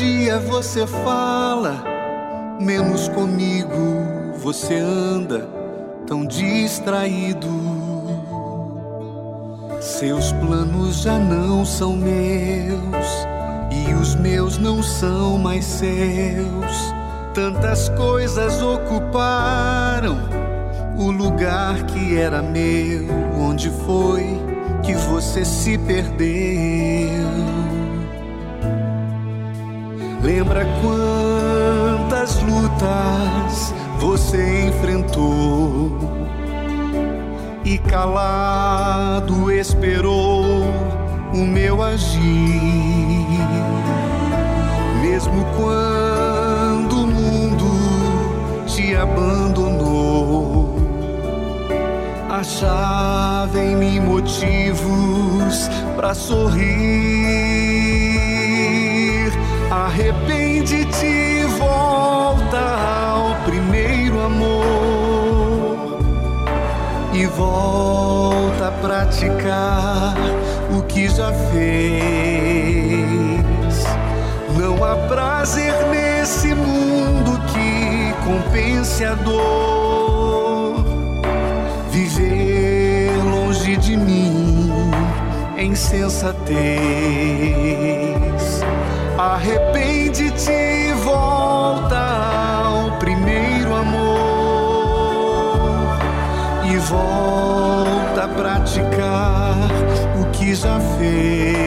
Dia 0.00 0.38
você 0.38 0.86
fala, 0.86 1.84
menos 2.58 3.06
comigo 3.10 4.32
você 4.38 4.76
anda 4.76 5.46
tão 6.06 6.24
distraído. 6.24 7.50
Seus 9.78 10.32
planos 10.32 11.02
já 11.02 11.18
não 11.18 11.66
são 11.66 11.94
meus 11.94 13.06
e 13.70 13.92
os 13.92 14.14
meus 14.14 14.56
não 14.56 14.82
são 14.82 15.36
mais 15.36 15.66
seus. 15.66 16.94
Tantas 17.34 17.90
coisas 17.90 18.62
ocuparam 18.62 20.16
o 20.96 21.10
lugar 21.10 21.84
que 21.84 22.16
era 22.16 22.40
meu. 22.40 23.06
Onde 23.38 23.68
foi 23.84 24.24
que 24.82 24.94
você 24.94 25.44
se 25.44 25.76
perdeu? 25.76 26.99
E 37.64 37.78
calado 37.78 39.50
esperou 39.52 40.64
o 41.32 41.38
meu 41.38 41.82
agir, 41.82 42.20
mesmo 45.00 45.44
quando 45.56 47.04
o 47.04 47.06
mundo 47.06 47.66
te 48.66 48.94
abandonou. 48.96 50.76
Achava 52.28 53.58
em 53.58 53.76
mim 53.76 54.00
motivos 54.00 55.68
para 55.96 56.14
sorrir. 56.14 56.60
Arrepende-te 59.70 61.06
e 61.06 61.44
volta 61.58 62.99
volta 67.40 68.68
a 68.68 68.72
praticar 68.72 70.14
o 70.76 70.82
que 70.82 71.08
já 71.08 71.32
fez. 71.50 72.60
Não 74.58 74.84
há 74.84 74.94
prazer 75.08 75.72
nesse 75.86 76.54
mundo 76.54 77.40
que 77.50 78.12
compense 78.26 79.06
a 79.06 79.14
dor. 79.14 80.84
Viver 81.90 83.16
longe 83.24 83.74
de 83.78 83.96
mim 83.96 84.70
é 85.56 85.64
insensatez. 85.64 86.40
Arrepende-te 89.16 90.50
e 90.50 90.92
volta 91.04 92.09
volta 96.90 98.24
a 98.24 98.28
praticar 98.28 99.56
o 100.20 100.24
que 100.32 100.54
já 100.54 100.80
fez. 100.98 101.60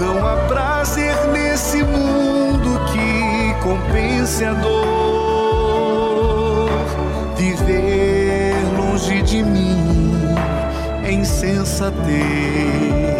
Não 0.00 0.26
há 0.26 0.36
prazer 0.48 1.14
nesse 1.30 1.82
mundo 1.82 2.80
que 2.90 3.54
compense 3.62 4.42
a 4.44 4.54
dor. 4.54 6.70
Viver 7.36 8.54
longe 8.78 9.20
de 9.22 9.42
mim 9.42 9.76
é 11.04 11.12
insensatez. 11.12 13.19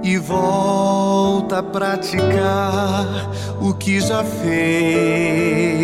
e 0.03 0.17
volta 0.17 1.59
a 1.59 1.63
praticar 1.63 3.29
o 3.61 3.73
que 3.73 3.99
já 4.01 4.23
fez. 4.23 5.78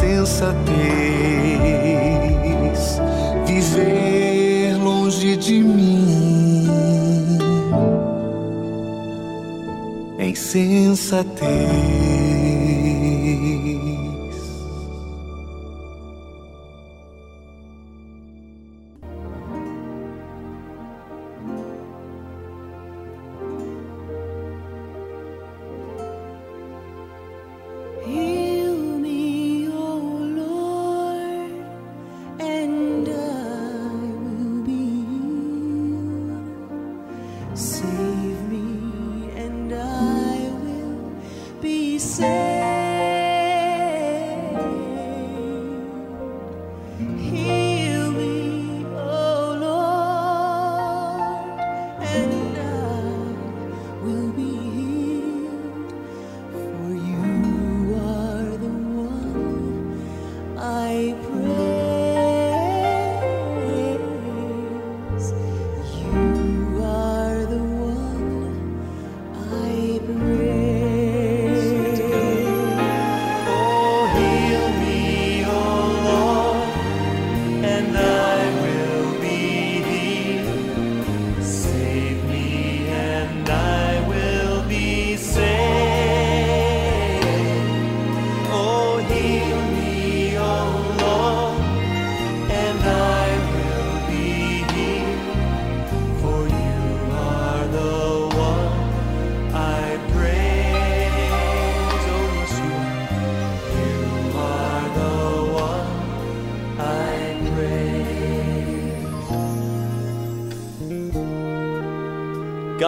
Insensatez. 0.00 0.70
Viver 3.46 4.76
longe 4.82 5.36
de 5.36 5.62
mim 5.62 6.68
é 10.18 10.26
insensatez. 10.28 11.99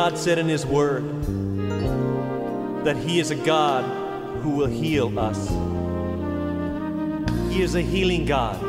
God 0.02 0.18
said 0.18 0.36
in 0.36 0.48
His 0.48 0.66
Word 0.66 1.04
that 2.84 2.96
He 2.96 3.20
is 3.20 3.30
a 3.30 3.36
God 3.36 3.84
who 4.42 4.50
will 4.50 4.66
heal 4.66 5.16
us. 5.16 5.48
He 7.54 7.62
is 7.62 7.76
a 7.76 7.80
healing 7.80 8.24
God. 8.26 8.60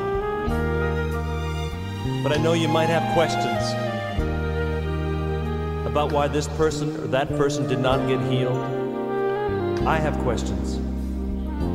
But 2.21 2.34
I 2.34 2.38
know 2.38 2.53
you 2.53 2.67
might 2.67 2.86
have 2.86 3.15
questions 3.15 3.63
about 5.88 6.11
why 6.11 6.27
this 6.27 6.47
person 6.49 6.95
or 6.97 7.07
that 7.07 7.29
person 7.29 7.67
did 7.67 7.79
not 7.79 8.07
get 8.07 8.21
healed. 8.31 8.63
I 9.88 9.97
have 9.97 10.15
questions. 10.19 10.75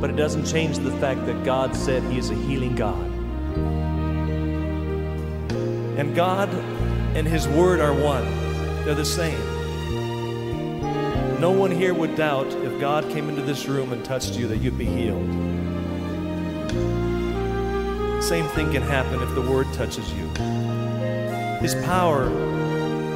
But 0.00 0.08
it 0.08 0.16
doesn't 0.16 0.46
change 0.46 0.78
the 0.78 0.92
fact 0.98 1.26
that 1.26 1.44
God 1.44 1.74
said 1.74 2.04
He 2.04 2.18
is 2.18 2.30
a 2.30 2.36
healing 2.36 2.76
God. 2.76 3.06
And 5.98 6.14
God 6.14 6.48
and 7.16 7.26
His 7.26 7.48
Word 7.48 7.80
are 7.80 7.92
one, 7.92 8.24
they're 8.84 8.94
the 8.94 9.04
same. 9.04 9.47
No 11.38 11.52
one 11.52 11.70
here 11.70 11.94
would 11.94 12.16
doubt 12.16 12.48
if 12.48 12.80
God 12.80 13.08
came 13.10 13.28
into 13.28 13.42
this 13.42 13.66
room 13.66 13.92
and 13.92 14.04
touched 14.04 14.34
you 14.34 14.48
that 14.48 14.56
you'd 14.56 14.76
be 14.76 14.86
healed. 14.86 15.24
Same 18.20 18.48
thing 18.48 18.72
can 18.72 18.82
happen 18.82 19.22
if 19.22 19.32
the 19.36 19.42
Word 19.42 19.72
touches 19.72 20.12
you. 20.12 20.26
His 21.60 21.76
power 21.84 22.28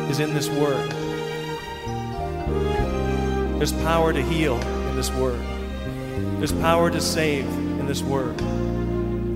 is 0.09 0.21
in 0.21 0.35
this 0.35 0.49
Word. 0.49 0.89
There's 3.59 3.73
power 3.73 4.13
to 4.13 4.23
heal 4.23 4.55
in 4.61 4.95
this 4.95 5.11
Word. 5.11 5.41
There's 6.39 6.53
power 6.53 6.93
to 6.93 7.01
save 7.01 7.45
in 7.47 7.87
this 7.89 8.03
Word. 8.03 8.39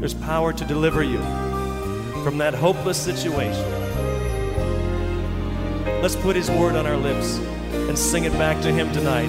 There's 0.01 0.15
power 0.15 0.53
to 0.53 0.65
deliver 0.65 1.03
you 1.03 1.19
from 2.23 2.39
that 2.39 2.55
hopeless 2.55 3.03
situation. 3.03 3.69
Let's 6.01 6.15
put 6.15 6.37
His 6.37 6.49
Word 6.53 6.77
on 6.77 6.87
our 6.87 6.97
lips 6.97 7.41
and 7.89 7.99
sing 7.99 8.25
it 8.25 8.33
back 8.33 8.61
to 8.63 8.73
Him 8.73 8.93
tonight. 8.93 9.29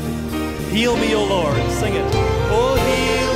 Heal 0.72 0.96
me, 0.98 1.16
O 1.16 1.24
Lord. 1.24 1.56
Sing 1.72 1.94
it. 1.94 2.06
Oh, 2.50 2.76
heal 2.76 3.27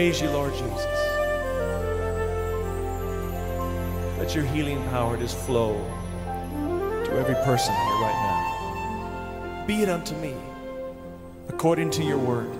praise 0.00 0.22
you, 0.22 0.30
Lord 0.30 0.54
Jesus. 0.54 0.86
Let 4.18 4.34
your 4.34 4.46
healing 4.46 4.82
power 4.84 5.18
just 5.18 5.36
flow 5.36 5.74
to 7.04 7.12
every 7.18 7.34
person 7.44 7.74
here 7.74 7.98
right 8.00 9.60
now. 9.60 9.66
Be 9.66 9.82
it 9.82 9.90
unto 9.90 10.14
me 10.16 10.34
according 11.50 11.90
to 11.90 12.02
your 12.02 12.16
word. 12.16 12.59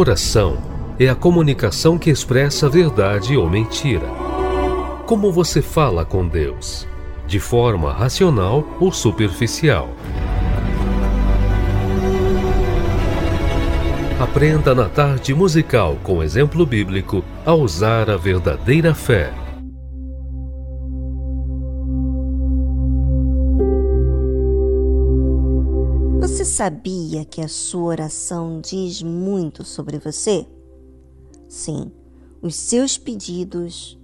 Oração 0.00 0.56
é 0.98 1.10
a 1.10 1.14
comunicação 1.14 1.98
que 1.98 2.08
expressa 2.08 2.70
verdade 2.70 3.36
ou 3.36 3.50
mentira. 3.50 4.06
Como 5.06 5.30
você 5.30 5.60
fala 5.60 6.06
com 6.06 6.26
Deus? 6.26 6.86
De 7.26 7.38
forma 7.38 7.92
racional 7.92 8.66
ou 8.80 8.90
superficial? 8.90 9.90
Aprenda 14.18 14.74
na 14.74 14.88
tarde 14.88 15.34
musical 15.34 15.98
com 16.02 16.22
exemplo 16.22 16.64
bíblico 16.64 17.22
a 17.44 17.52
usar 17.52 18.08
a 18.08 18.16
verdadeira 18.16 18.94
fé. 18.94 19.34
Sabia 26.60 27.24
que 27.24 27.40
a 27.40 27.48
sua 27.48 27.84
oração 27.84 28.60
diz 28.60 29.00
muito 29.02 29.64
sobre 29.64 29.98
você? 29.98 30.46
Sim, 31.48 31.90
os 32.42 32.54
seus 32.54 32.98
pedidos, 32.98 33.98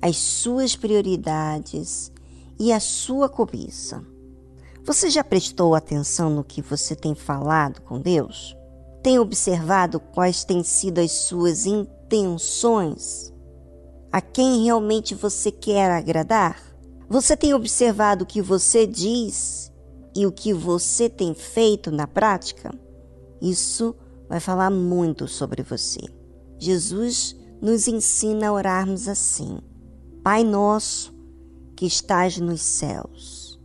as 0.00 0.16
suas 0.16 0.76
prioridades 0.76 2.12
e 2.60 2.72
a 2.72 2.78
sua 2.78 3.28
cobiça. 3.28 4.04
Você 4.84 5.10
já 5.10 5.24
prestou 5.24 5.74
atenção 5.74 6.30
no 6.30 6.44
que 6.44 6.62
você 6.62 6.94
tem 6.94 7.12
falado 7.12 7.82
com 7.82 8.00
Deus? 8.00 8.56
Tem 9.02 9.18
observado 9.18 9.98
quais 9.98 10.44
têm 10.44 10.62
sido 10.62 11.00
as 11.00 11.10
suas 11.10 11.66
intenções? 11.66 13.34
A 14.12 14.20
quem 14.20 14.62
realmente 14.62 15.12
você 15.12 15.50
quer 15.50 15.90
agradar? 15.90 16.62
Você 17.08 17.36
tem 17.36 17.52
observado 17.52 18.22
o 18.22 18.26
que 18.28 18.40
você 18.40 18.86
diz 18.86 19.65
e 20.16 20.24
o 20.24 20.32
que 20.32 20.52
você 20.54 21.10
tem 21.10 21.34
feito 21.34 21.90
na 21.90 22.06
prática? 22.06 22.74
Isso 23.40 23.94
vai 24.26 24.40
falar 24.40 24.70
muito 24.70 25.28
sobre 25.28 25.62
você. 25.62 26.00
Jesus 26.58 27.36
nos 27.60 27.86
ensina 27.86 28.48
a 28.48 28.52
orarmos 28.52 29.08
assim: 29.08 29.58
Pai 30.24 30.42
nosso 30.42 31.14
que 31.76 31.84
estás 31.84 32.38
nos 32.38 32.62
céus. 32.62 33.60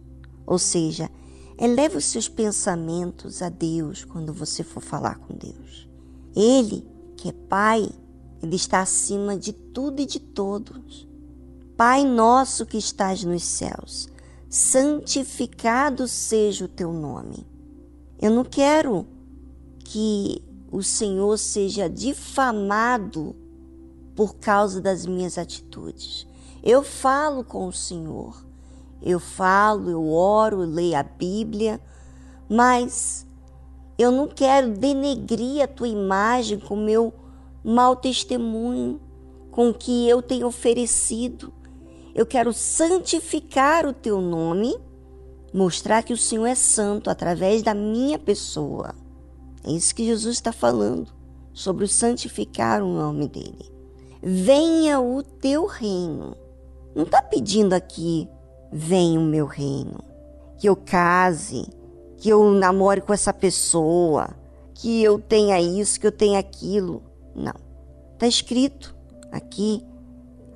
Ou 0.46 0.60
seja, 0.60 1.10
eleve 1.58 1.96
os 1.96 2.06
seus 2.06 2.28
pensamentos 2.28 3.42
a 3.42 3.48
Deus 3.48 4.04
quando 4.04 4.34
você 4.34 4.62
for 4.62 4.82
falar 4.82 5.20
com 5.20 5.34
Deus. 5.34 5.88
Ele, 6.36 6.86
que 7.16 7.30
é 7.30 7.32
Pai, 7.32 7.90
ele 8.44 8.58
está 8.58 8.82
acima 8.82 9.38
de 9.38 9.54
tudo 9.54 10.02
e 10.02 10.06
de 10.06 10.20
todos. 10.20 11.08
Pai 11.78 12.04
nosso 12.04 12.66
que 12.66 12.78
estás 12.78 13.24
nos 13.24 13.44
céus, 13.44 14.10
santificado 14.52 16.10
seja 16.10 16.66
o 16.66 16.68
teu 16.68 16.92
nome. 16.92 17.48
Eu 18.22 18.32
não 18.32 18.44
quero 18.44 19.08
que 19.80 20.44
o 20.70 20.84
Senhor 20.84 21.38
seja 21.38 21.90
difamado 21.90 23.34
por 24.14 24.36
causa 24.36 24.82
das 24.82 25.06
minhas 25.06 25.38
atitudes. 25.38 26.28
Eu 26.62 26.84
falo 26.84 27.46
com 27.46 27.66
o 27.66 27.72
Senhor, 27.72 28.46
eu 29.02 29.22
falo, 29.22 29.90
eu 29.90 30.12
oro, 30.12 30.64
eu 30.64 30.70
leio 30.70 30.98
a 30.98 31.04
Bíblia, 31.04 31.80
mas 32.50 33.26
eu 33.98 34.12
não 34.12 34.28
quero 34.28 34.74
denegrir 34.74 35.64
a 35.64 35.68
tua 35.68 35.88
imagem 35.88 36.60
com 36.60 36.76
meu 36.76 37.14
mau 37.64 37.96
testemunho 37.96 39.00
com 39.50 39.70
o 39.70 39.74
que 39.74 40.10
eu 40.10 40.22
tenho 40.22 40.46
oferecido. 40.46 41.54
Eu 42.14 42.26
quero 42.26 42.52
santificar 42.54 43.86
o 43.86 43.94
teu 43.94 44.20
nome, 44.20 44.78
mostrar 45.54 46.04
que 46.04 46.14
o 46.14 46.18
Senhor 46.18 46.46
é 46.46 46.56
santo 46.56 47.10
através 47.10 47.64
da 47.64 47.74
minha 47.74 48.20
pessoa. 48.20 48.94
É 49.64 49.72
isso 49.72 49.96
que 49.96 50.06
Jesus 50.06 50.36
está 50.36 50.52
falando 50.52 51.12
sobre 51.54 51.86
o 51.86 51.88
santificar 51.88 52.82
o 52.84 52.94
nome 52.94 53.28
dele. 53.28 53.72
Venha 54.22 55.00
o 55.00 55.24
teu 55.24 55.66
reino. 55.66 56.36
Não 56.94 57.04
está 57.04 57.22
pedindo 57.22 57.74
aqui, 57.74 58.28
venha 58.72 59.20
o 59.20 59.24
meu 59.24 59.46
reino. 59.46 60.04
Que 60.58 60.68
eu 60.68 60.76
case, 60.76 61.66
que 62.18 62.30
eu 62.30 62.52
namore 62.52 63.02
com 63.02 63.14
essa 63.14 63.34
pessoa, 63.34 64.30
que 64.76 65.02
eu 65.02 65.18
tenha 65.18 65.60
isso, 65.60 66.00
que 66.00 66.06
eu 66.06 66.12
tenha 66.12 66.40
aquilo. 66.40 67.02
Não. 67.36 67.56
Está 68.14 68.28
escrito 68.28 68.96
aqui 69.32 69.84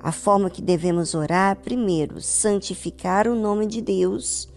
a 0.06 0.12
forma 0.12 0.48
que 0.48 0.62
devemos 0.62 1.16
orar. 1.16 1.56
Primeiro, 1.56 2.20
santificar 2.20 3.26
o 3.26 3.34
nome 3.34 3.66
de 3.66 3.80
Deus 3.80 4.48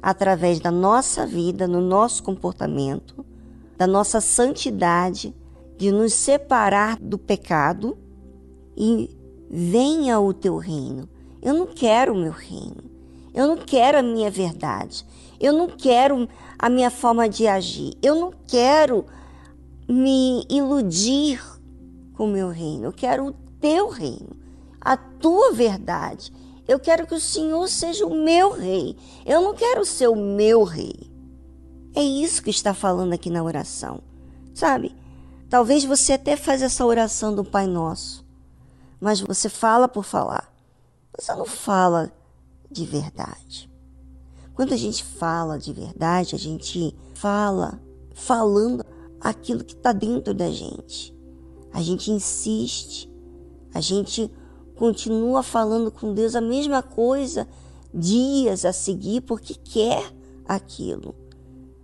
através 0.00 0.60
da 0.60 0.70
nossa 0.70 1.26
vida, 1.26 1.66
no 1.66 1.80
nosso 1.80 2.22
comportamento, 2.22 3.26
da 3.76 3.84
nossa 3.84 4.20
santidade, 4.20 5.34
de 5.76 5.90
nos 5.90 6.14
separar 6.14 7.00
do 7.00 7.18
pecado 7.18 7.98
e 8.76 9.10
venha 9.50 10.20
o 10.20 10.32
teu 10.32 10.56
reino. 10.56 11.08
Eu 11.42 11.54
não 11.54 11.66
quero 11.66 12.12
o 12.12 12.16
meu 12.16 12.30
reino. 12.30 12.84
Eu 13.34 13.48
não 13.48 13.56
quero 13.56 13.98
a 13.98 14.02
minha 14.04 14.30
verdade. 14.30 15.04
Eu 15.40 15.52
não 15.52 15.66
quero 15.66 16.28
a 16.56 16.68
minha 16.68 16.90
forma 16.90 17.28
de 17.28 17.48
agir. 17.48 17.94
Eu 18.00 18.14
não 18.14 18.32
quero 18.46 19.04
me 19.88 20.46
iludir 20.48 21.42
com 22.14 22.26
o 22.26 22.32
meu 22.32 22.50
reino. 22.50 22.84
Eu 22.84 22.92
quero 22.92 23.26
o 23.26 23.32
teu 23.60 23.88
reino, 23.88 24.41
a 24.84 24.96
tua 24.96 25.52
verdade. 25.52 26.32
Eu 26.66 26.78
quero 26.78 27.06
que 27.06 27.14
o 27.14 27.20
Senhor 27.20 27.68
seja 27.68 28.06
o 28.06 28.14
meu 28.14 28.52
rei. 28.52 28.96
Eu 29.24 29.40
não 29.40 29.54
quero 29.54 29.84
ser 29.84 30.08
o 30.08 30.16
meu 30.16 30.64
rei. 30.64 31.10
É 31.94 32.02
isso 32.02 32.42
que 32.42 32.50
está 32.50 32.74
falando 32.74 33.12
aqui 33.12 33.30
na 33.30 33.42
oração. 33.42 34.00
Sabe? 34.54 34.94
Talvez 35.48 35.84
você 35.84 36.14
até 36.14 36.36
faz 36.36 36.62
essa 36.62 36.84
oração 36.84 37.34
do 37.34 37.44
Pai 37.44 37.66
Nosso, 37.66 38.24
mas 39.00 39.20
você 39.20 39.48
fala 39.48 39.86
por 39.86 40.04
falar. 40.04 40.50
Você 41.18 41.34
não 41.34 41.44
fala 41.44 42.10
de 42.70 42.86
verdade. 42.86 43.70
Quando 44.54 44.72
a 44.72 44.76
gente 44.76 45.04
fala 45.04 45.58
de 45.58 45.72
verdade, 45.72 46.34
a 46.34 46.38
gente 46.38 46.96
fala 47.14 47.80
falando 48.14 48.84
aquilo 49.20 49.64
que 49.64 49.74
está 49.74 49.92
dentro 49.92 50.32
da 50.32 50.50
gente. 50.50 51.14
A 51.72 51.82
gente 51.82 52.10
insiste, 52.10 53.10
a 53.74 53.80
gente 53.80 54.30
continua 54.76 55.42
falando 55.42 55.90
com 55.90 56.14
Deus 56.14 56.34
a 56.34 56.40
mesma 56.40 56.82
coisa 56.82 57.46
dias 57.92 58.64
a 58.64 58.72
seguir 58.72 59.20
porque 59.22 59.54
quer 59.54 60.12
aquilo. 60.46 61.14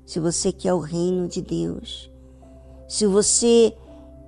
Se 0.07 0.19
você 0.19 0.51
quer 0.51 0.73
o 0.73 0.79
reino 0.79 1.29
de 1.29 1.43
Deus, 1.43 2.11
se 2.89 3.07
você 3.07 3.77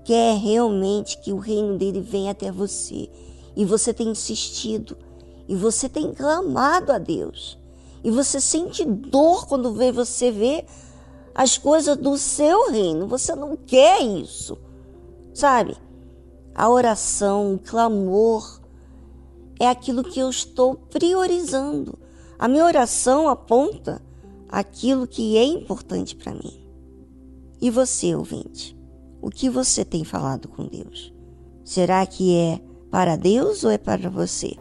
quer 0.05 0.37
realmente 0.37 1.19
que 1.19 1.33
o 1.33 1.39
reino 1.39 1.79
dele 1.79 2.01
venha 2.01 2.33
até 2.33 2.51
você 2.51 3.09
e 3.57 3.65
você 3.65 3.93
tem 3.95 4.09
insistido 4.09 4.97
e 5.49 5.57
você 5.57 5.89
tem 5.89 6.13
clamado 6.13 6.93
a 6.93 6.99
Deus 6.99 7.59
e 8.05 8.11
você 8.11 8.41
sente 8.41 8.85
dor 8.85 9.47
quando 9.47 9.73
vê 9.73 9.91
você 9.91 10.31
vê 10.31 10.65
as 11.35 11.57
coisas 11.57 11.97
do 11.97 12.19
seu 12.19 12.71
reino, 12.71 13.07
você 13.07 13.35
não 13.35 13.57
quer 13.57 14.03
isso. 14.03 14.59
Sabe? 15.33 15.77
A 16.55 16.69
oração, 16.69 17.55
o 17.55 17.59
clamor 17.59 18.61
é 19.59 19.69
aquilo 19.69 20.03
que 20.03 20.19
eu 20.19 20.31
estou 20.31 20.75
priorizando. 20.75 21.99
A 22.39 22.49
minha 22.49 22.65
oração 22.65 23.29
aponta 23.29 24.03
aquilo 24.49 25.07
que 25.07 25.37
é 25.37 25.45
importante 25.45 26.17
para 26.17 26.33
mim. 26.33 26.61
E 27.61 27.71
você, 27.71 28.15
ouvinte, 28.15 28.77
o 29.21 29.31
que 29.31 29.51
você 29.51 29.85
tem 29.85 30.05
falado 30.05 30.49
com 30.49 30.67
Deus? 30.67 31.13
Será 31.65 32.05
que 32.07 32.35
é 32.35 32.61
para 32.91 33.17
Deus 33.17 33.63
ou 33.65 33.71
é 33.71 33.79
para 33.79 34.09
você? 34.09 34.57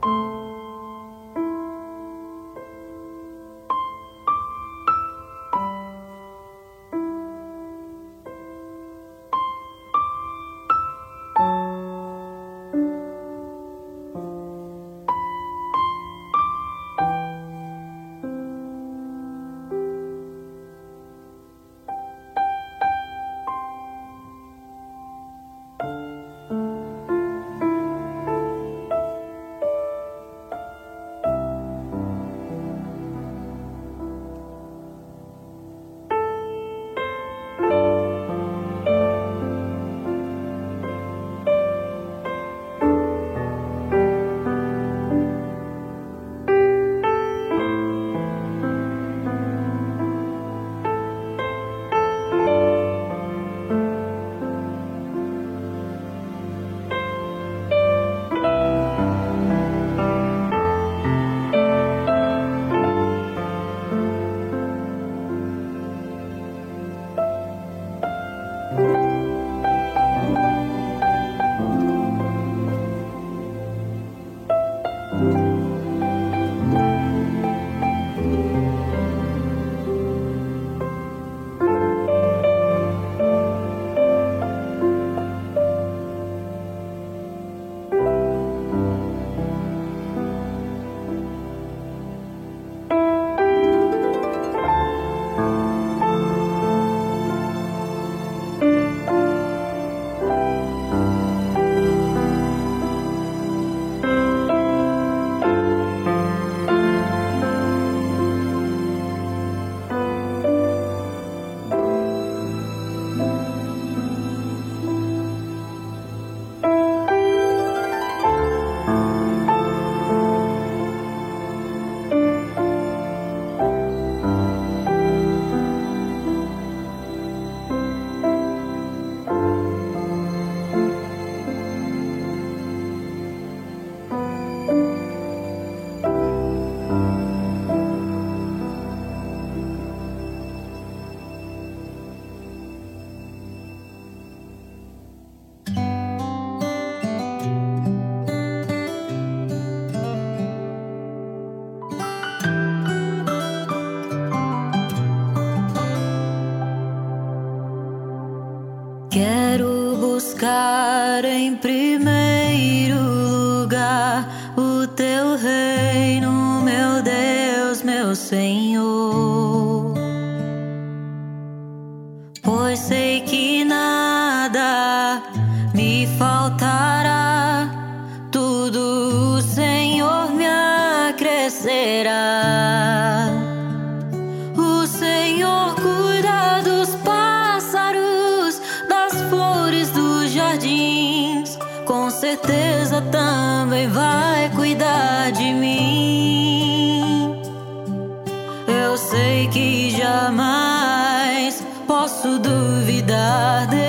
Posso 202.22 202.38
duvidar 202.38 203.66
de 203.68 203.89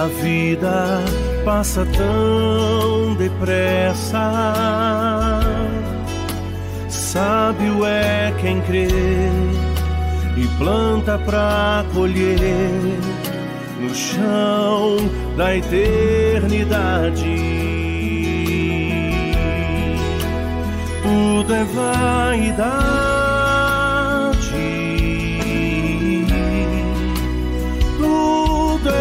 A 0.00 0.06
vida 0.06 1.04
passa 1.44 1.84
tão 1.84 3.14
depressa. 3.16 4.32
Sábio 6.88 7.84
é 7.84 8.32
quem 8.40 8.62
crê 8.62 8.88
e 10.38 10.46
planta 10.56 11.18
pra 11.18 11.84
colher 11.92 12.96
no 13.78 13.94
chão 13.94 14.96
da 15.36 15.54
eternidade. 15.54 17.36
Tudo 21.02 21.54
é 21.54 21.64
vaidade. 21.64 23.19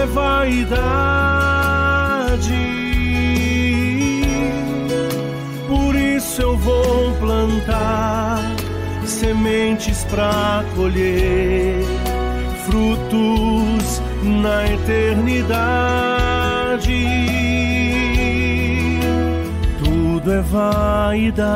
Vaidade. 0.10 1.70
Por 5.68 5.96
isso 5.96 6.42
eu 6.42 6.58
vou 6.58 7.14
plantar 7.20 8.56
sementes 9.06 10.04
pra 10.06 10.64
colher 10.76 11.84
frutos 12.66 14.02
na 14.24 14.66
eternidade. 14.74 15.60
Tudo 19.84 20.32
é 20.32 20.42
vaidade. 20.42 21.50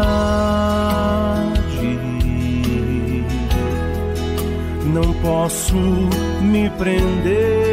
Não 4.86 5.14
posso 5.22 5.76
me 6.42 6.70
prender 6.72 7.73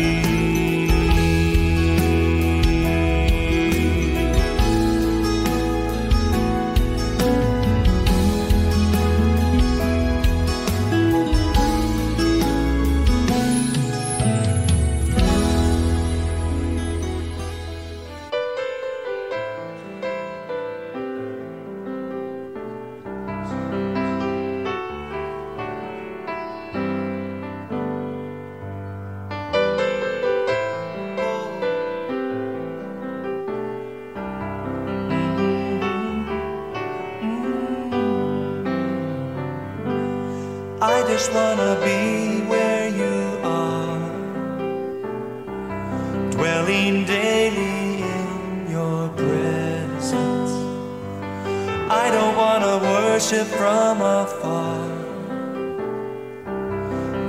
Worship 53.31 53.47
from 53.47 54.01
afar. 54.01 54.89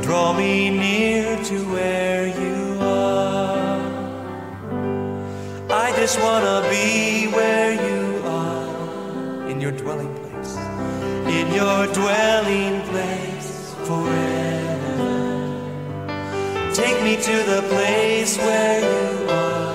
Draw 0.02 0.32
me 0.36 0.70
near 0.70 1.36
to 1.44 1.58
where 1.72 2.26
you 2.26 2.78
are. 2.80 3.80
I 5.70 5.92
just 5.96 6.20
wanna 6.20 6.66
be 6.70 7.28
where 7.28 7.72
you 7.72 8.22
are, 8.26 9.48
in 9.48 9.60
your 9.60 9.72
dwelling 9.72 10.14
place, 10.16 10.56
in 11.38 11.54
your 11.54 11.86
dwelling 11.92 12.82
place 12.90 13.74
forever. 13.86 14.98
Take 16.74 17.02
me 17.02 17.16
to 17.16 17.36
the 17.52 17.62
place 17.68 18.36
where 18.38 18.80
you 18.90 19.28
are. 19.30 19.74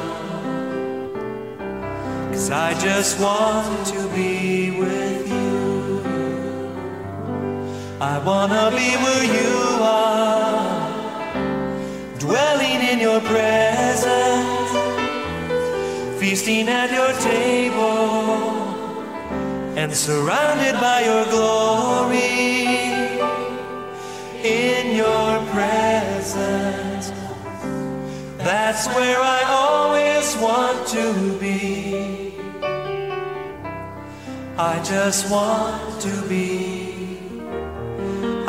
Cause 2.31 2.49
I 2.51 2.73
just 2.79 3.19
want 3.19 3.87
to 3.87 4.07
be 4.09 4.71
with 4.71 5.21
you. 5.21 5.26
I 7.99 8.19
wanna 8.19 8.69
be 8.77 8.95
where 8.95 9.23
you 9.25 9.81
are, 9.81 10.93
dwelling 12.19 12.81
in 12.91 12.99
your 12.99 13.19
presence, 13.21 14.71
feasting 16.19 16.69
at 16.69 16.91
your 16.91 17.11
table, 17.21 18.53
and 19.75 19.91
surrounded 19.95 20.79
by 20.79 21.05
your 21.05 21.25
glory. 21.25 22.67
In 24.43 24.95
your 24.95 25.43
presence, 25.51 27.11
that's 28.37 28.85
where 28.89 29.19
I 29.19 29.41
always 29.49 30.37
want 30.37 30.87
to 30.89 31.33
be. 31.39 32.35
I 34.55 34.83
just 34.83 35.31
want 35.31 35.99
to 36.01 36.21
be. 36.29 36.76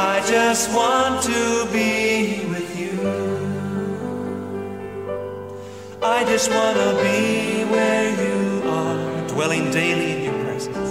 I 0.01 0.21
just 0.29 0.73
want 0.73 1.25
to 1.25 1.67
be 1.73 2.47
with 2.49 2.79
you. 2.79 2.95
I 6.01 6.23
just 6.25 6.49
want 6.53 6.77
to 6.77 6.95
be 7.03 7.65
where 7.65 8.09
you 8.23 8.63
are, 8.69 9.27
dwelling 9.27 9.73
daily 9.73 10.13
in 10.13 10.23
your 10.23 10.45
presence, 10.45 10.91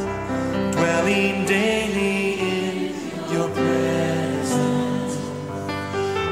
dwelling 0.75 1.45
daily 1.45 2.33
in 2.33 3.31
your 3.31 3.47
presence. 3.51 5.15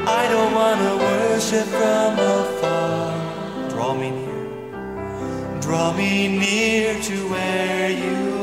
I 0.06 0.28
don't 0.28 0.52
want 0.52 0.78
to 0.78 0.96
worship 0.98 1.64
from 1.68 2.18
afar. 2.18 3.70
Draw 3.70 3.94
me 3.94 4.10
near, 4.10 5.60
Draw 5.62 5.94
me 5.94 6.28
near 6.38 7.00
to 7.04 7.28
where 7.30 7.90
you 7.90 8.35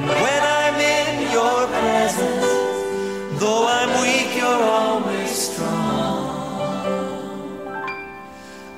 And 0.00 0.08
when 0.08 0.42
I'm 0.42 0.76
in 0.80 1.30
your 1.30 1.66
presence, 1.66 2.48
though 3.38 3.66
I'm 3.68 3.90
weak, 4.00 4.34
you're 4.34 4.64
always 4.80 5.30
strong. 5.30 6.24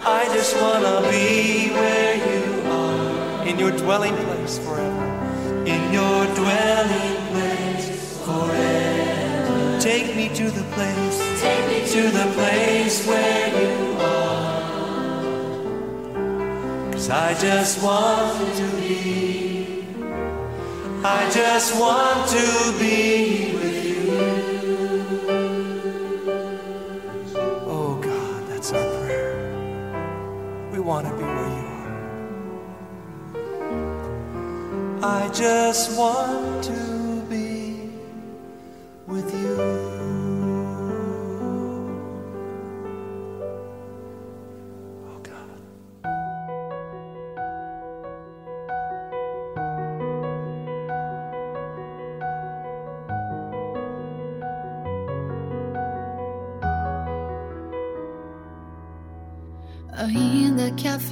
I 0.04 0.24
just 0.34 0.56
wanna 0.60 1.00
be 1.08 1.70
where 1.70 2.14
you 2.26 2.42
are, 2.66 3.46
in 3.46 3.56
your 3.56 3.70
dwelling 3.70 4.16
place 4.16 4.58
forever. 4.58 5.06
In 5.64 5.92
your 5.92 6.26
dwelling 6.34 7.16
place 7.30 8.18
forever. 8.26 9.78
Take 9.80 10.16
me 10.16 10.28
to 10.34 10.50
the 10.50 10.64
place, 10.74 11.18
take 11.40 11.64
me 11.68 11.86
to 11.94 12.02
the 12.18 12.26
place 12.34 13.06
where 13.06 13.46
you 13.62 13.96
are. 14.00 14.62
Cause 16.92 17.08
I 17.10 17.34
just 17.34 17.80
want 17.80 18.56
to 18.56 18.66
be, 18.78 19.51
I 21.04 21.28
just 21.30 21.80
want 21.80 22.28
to 22.30 22.78
be 22.78 23.54
with 23.54 23.84
you. 23.84 24.12
Oh 27.66 27.98
God, 28.00 28.48
that's 28.48 28.72
our 28.72 29.00
prayer. 29.00 29.34
We 30.70 30.78
want 30.78 31.08
to 31.08 31.12
be 31.14 31.24
where 31.24 31.48
you 31.58 31.66
are. 31.74 31.90
I 35.02 35.28
just 35.32 35.98
want 35.98 36.62
to 36.64 36.81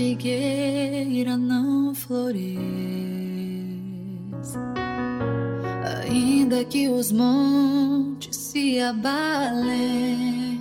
figueira 0.01 1.37
não 1.37 1.95
floresça, 1.95 2.59
ainda 6.03 6.65
que 6.65 6.89
os 6.89 7.13
montes 7.13 8.35
se 8.35 8.81
abalem, 8.81 10.59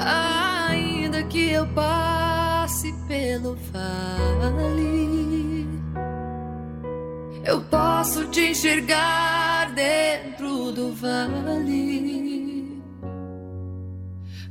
ainda 0.00 1.22
que 1.24 1.50
eu 1.50 1.66
passe 1.74 2.90
pelo 3.06 3.54
vale, 3.70 5.68
eu 7.44 7.60
posso 7.64 8.24
te 8.28 8.48
enxergar 8.48 9.74
dentro 9.74 10.72
do 10.72 10.90
vale. 10.94 12.21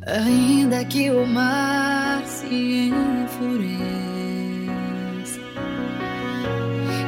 Ainda 0.08 0.84
que 0.86 1.12
o 1.12 1.28
mar 1.28 2.24
se 2.26 2.90
enfureça 2.90 3.80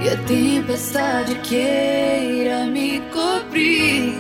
e 0.04 0.10
a 0.10 0.18
tempestade 0.28 1.34
queira 1.42 2.66
me 2.68 3.02
cobrir, 3.12 4.14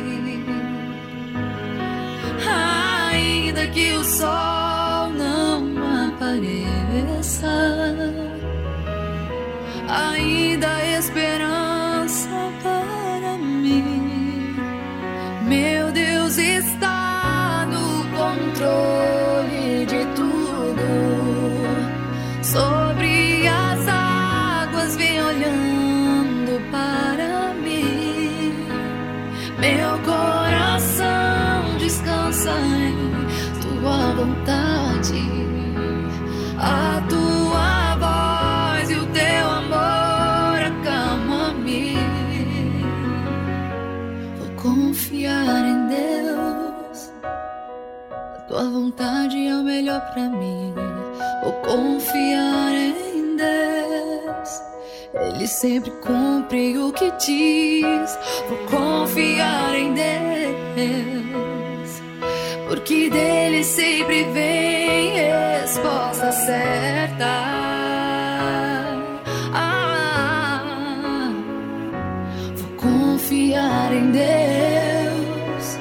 ainda 2.47 3.67
que 3.67 3.93
o 3.93 4.03
sol 4.03 5.09
não 5.11 6.07
apareça, 6.07 6.62
melhor 49.93 50.01
pra 50.11 50.29
mim. 50.29 50.73
Vou 51.43 51.53
confiar 51.53 52.73
em 52.73 53.35
Deus. 53.35 54.61
Ele 55.13 55.47
sempre 55.47 55.91
cumpre 55.91 56.77
o 56.77 56.91
que 56.91 57.11
diz. 57.11 58.17
Vou 58.47 58.57
confiar 58.69 59.75
em 59.75 59.93
Deus. 59.93 60.13
Porque 62.67 63.09
dele 63.09 63.63
sempre 63.63 64.23
vem 64.25 65.11
resposta 65.11 66.31
certa. 66.31 67.25
Ah, 69.53 70.63
confiar 72.77 73.93
em 73.93 74.11
Deus. 74.11 75.77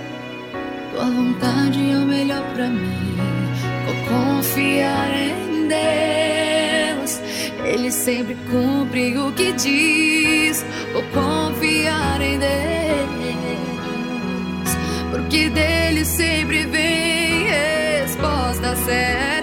Tua 0.92 1.04
vontade 1.04 1.90
é 1.90 1.96
o 1.96 2.06
melhor 2.06 2.42
pra 2.54 2.68
mim. 2.68 3.01
Confiar 4.12 5.10
em 5.16 5.68
Deus. 5.68 7.20
Ele 7.64 7.90
sempre 7.90 8.36
cumpre 8.50 9.16
o 9.16 9.32
que 9.32 9.52
diz. 9.52 10.62
Vou 10.92 11.02
confiar 11.04 12.20
em 12.20 12.38
Deus. 12.38 12.50
Porque 15.10 15.48
dele 15.48 16.04
sempre 16.04 16.66
vem 16.66 17.46
resposta 17.46 18.76
certa. 18.76 19.41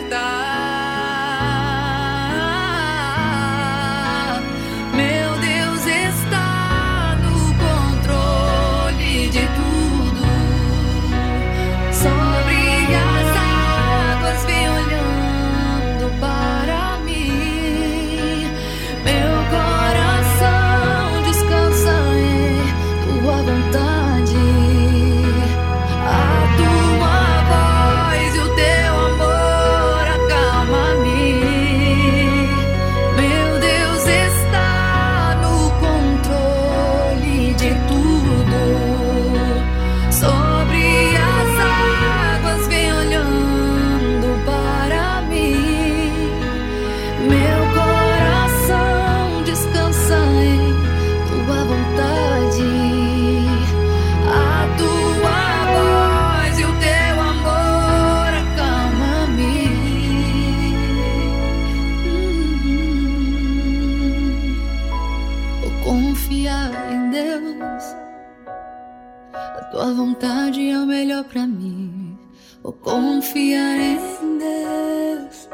Confiar 73.29 73.79
em 73.79 74.37
Deus. 74.39 75.49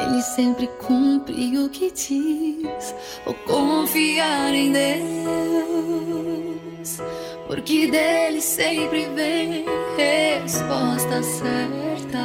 Ele 0.00 0.22
sempre 0.22 0.66
cumpre 0.78 1.58
o 1.58 1.68
que 1.70 1.90
diz. 1.90 2.94
Vou 3.24 3.34
confiar 3.46 4.52
em 4.54 4.72
Deus. 4.72 4.94
porque 7.46 7.90
dele 7.90 8.40
sempre 8.40 9.06
vem 9.14 9.64
resposta 9.96 11.22
certa. 11.22 12.24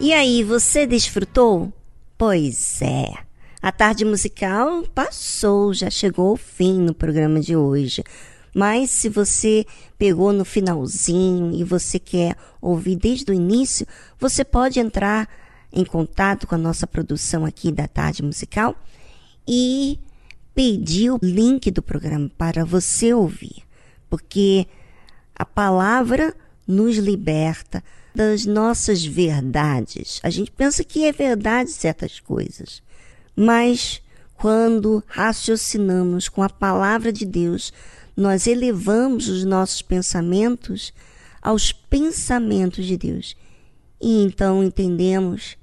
E 0.00 0.12
aí, 0.12 0.42
você 0.42 0.84
desfrutou? 0.84 1.72
Pois 2.18 2.82
é. 2.82 3.31
A 3.62 3.70
tarde 3.70 4.04
musical 4.04 4.82
passou, 4.92 5.72
já 5.72 5.88
chegou 5.88 6.30
ao 6.30 6.36
fim 6.36 6.80
no 6.80 6.92
programa 6.92 7.38
de 7.38 7.54
hoje. 7.54 8.02
Mas 8.52 8.90
se 8.90 9.08
você 9.08 9.64
pegou 9.96 10.32
no 10.32 10.44
finalzinho 10.44 11.54
e 11.54 11.62
você 11.62 11.96
quer 12.00 12.36
ouvir 12.60 12.96
desde 12.96 13.30
o 13.30 13.34
início, 13.34 13.86
você 14.18 14.44
pode 14.44 14.80
entrar 14.80 15.28
em 15.72 15.84
contato 15.84 16.44
com 16.44 16.56
a 16.56 16.58
nossa 16.58 16.88
produção 16.88 17.44
aqui 17.44 17.70
da 17.70 17.86
tarde 17.86 18.20
musical 18.20 18.74
e 19.46 19.96
pedir 20.52 21.12
o 21.12 21.20
link 21.22 21.70
do 21.70 21.80
programa 21.80 22.28
para 22.36 22.64
você 22.64 23.14
ouvir, 23.14 23.62
porque 24.10 24.66
a 25.36 25.44
palavra 25.44 26.34
nos 26.66 26.96
liberta 26.96 27.80
das 28.12 28.44
nossas 28.44 29.04
verdades. 29.04 30.18
A 30.24 30.30
gente 30.30 30.50
pensa 30.50 30.82
que 30.82 31.04
é 31.04 31.12
verdade 31.12 31.70
certas 31.70 32.18
coisas, 32.18 32.82
mas 33.36 34.02
quando 34.34 35.02
raciocinamos 35.06 36.28
com 36.28 36.42
a 36.42 36.48
palavra 36.48 37.12
de 37.12 37.24
Deus, 37.24 37.72
nós 38.16 38.46
elevamos 38.46 39.28
os 39.28 39.44
nossos 39.44 39.82
pensamentos 39.82 40.92
aos 41.40 41.72
pensamentos 41.72 42.86
de 42.86 42.96
Deus. 42.96 43.36
E 44.00 44.22
então 44.22 44.62
entendemos 44.62 45.56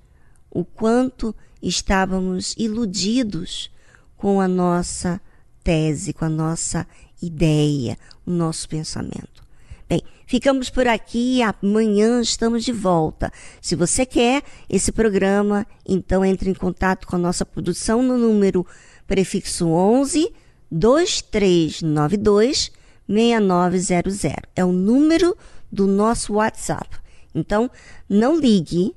o 0.49 0.63
quanto 0.63 1.35
estávamos 1.61 2.55
iludidos 2.57 3.69
com 4.15 4.41
a 4.41 4.47
nossa 4.47 5.21
tese, 5.63 6.13
com 6.13 6.25
a 6.25 6.29
nossa 6.29 6.87
ideia, 7.21 7.97
o 8.25 8.31
nosso 8.31 8.67
pensamento. 8.67 9.43
Bem, 9.89 10.03
ficamos 10.27 10.69
por 10.69 10.87
aqui. 10.87 11.41
Amanhã 11.41 12.21
estamos 12.21 12.63
de 12.63 12.71
volta. 12.71 13.33
Se 13.59 13.75
você 13.75 14.05
quer 14.05 14.43
esse 14.69 14.91
programa, 14.91 15.65
então 15.83 16.23
entre 16.23 16.51
em 16.51 16.53
contato 16.53 17.07
com 17.07 17.15
a 17.15 17.19
nossa 17.19 17.43
produção 17.43 18.03
no 18.03 18.15
número 18.15 18.63
prefixo 19.07 19.67
11 19.67 20.31
2392 20.69 22.71
6900. 23.07 24.25
É 24.55 24.63
o 24.63 24.71
número 24.71 25.35
do 25.71 25.87
nosso 25.87 26.33
WhatsApp. 26.33 26.95
Então, 27.33 27.71
não 28.07 28.39
ligue, 28.39 28.93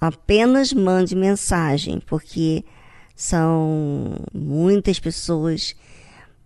apenas 0.00 0.72
mande 0.72 1.16
mensagem, 1.16 2.00
porque 2.06 2.64
são 3.16 4.14
muitas 4.32 5.00
pessoas 5.00 5.74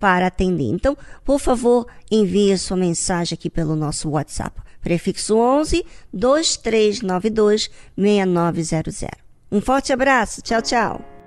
para 0.01 0.27
atender. 0.27 0.65
Então, 0.65 0.97
por 1.25 1.39
favor, 1.39 1.87
envie 2.11 2.53
a 2.53 2.59
sua 2.59 2.77
mensagem 2.77 3.37
aqui 3.37 3.51
pelo 3.51 3.77
nosso 3.77 4.09
WhatsApp. 4.09 4.61
Prefixo 4.81 5.37
11 5.37 5.85
2392 6.13 7.71
6900. 7.97 9.07
Um 9.53 9.61
forte 9.61 9.93
abraço. 9.93 10.41
Tchau, 10.41 10.63
tchau. 10.63 11.20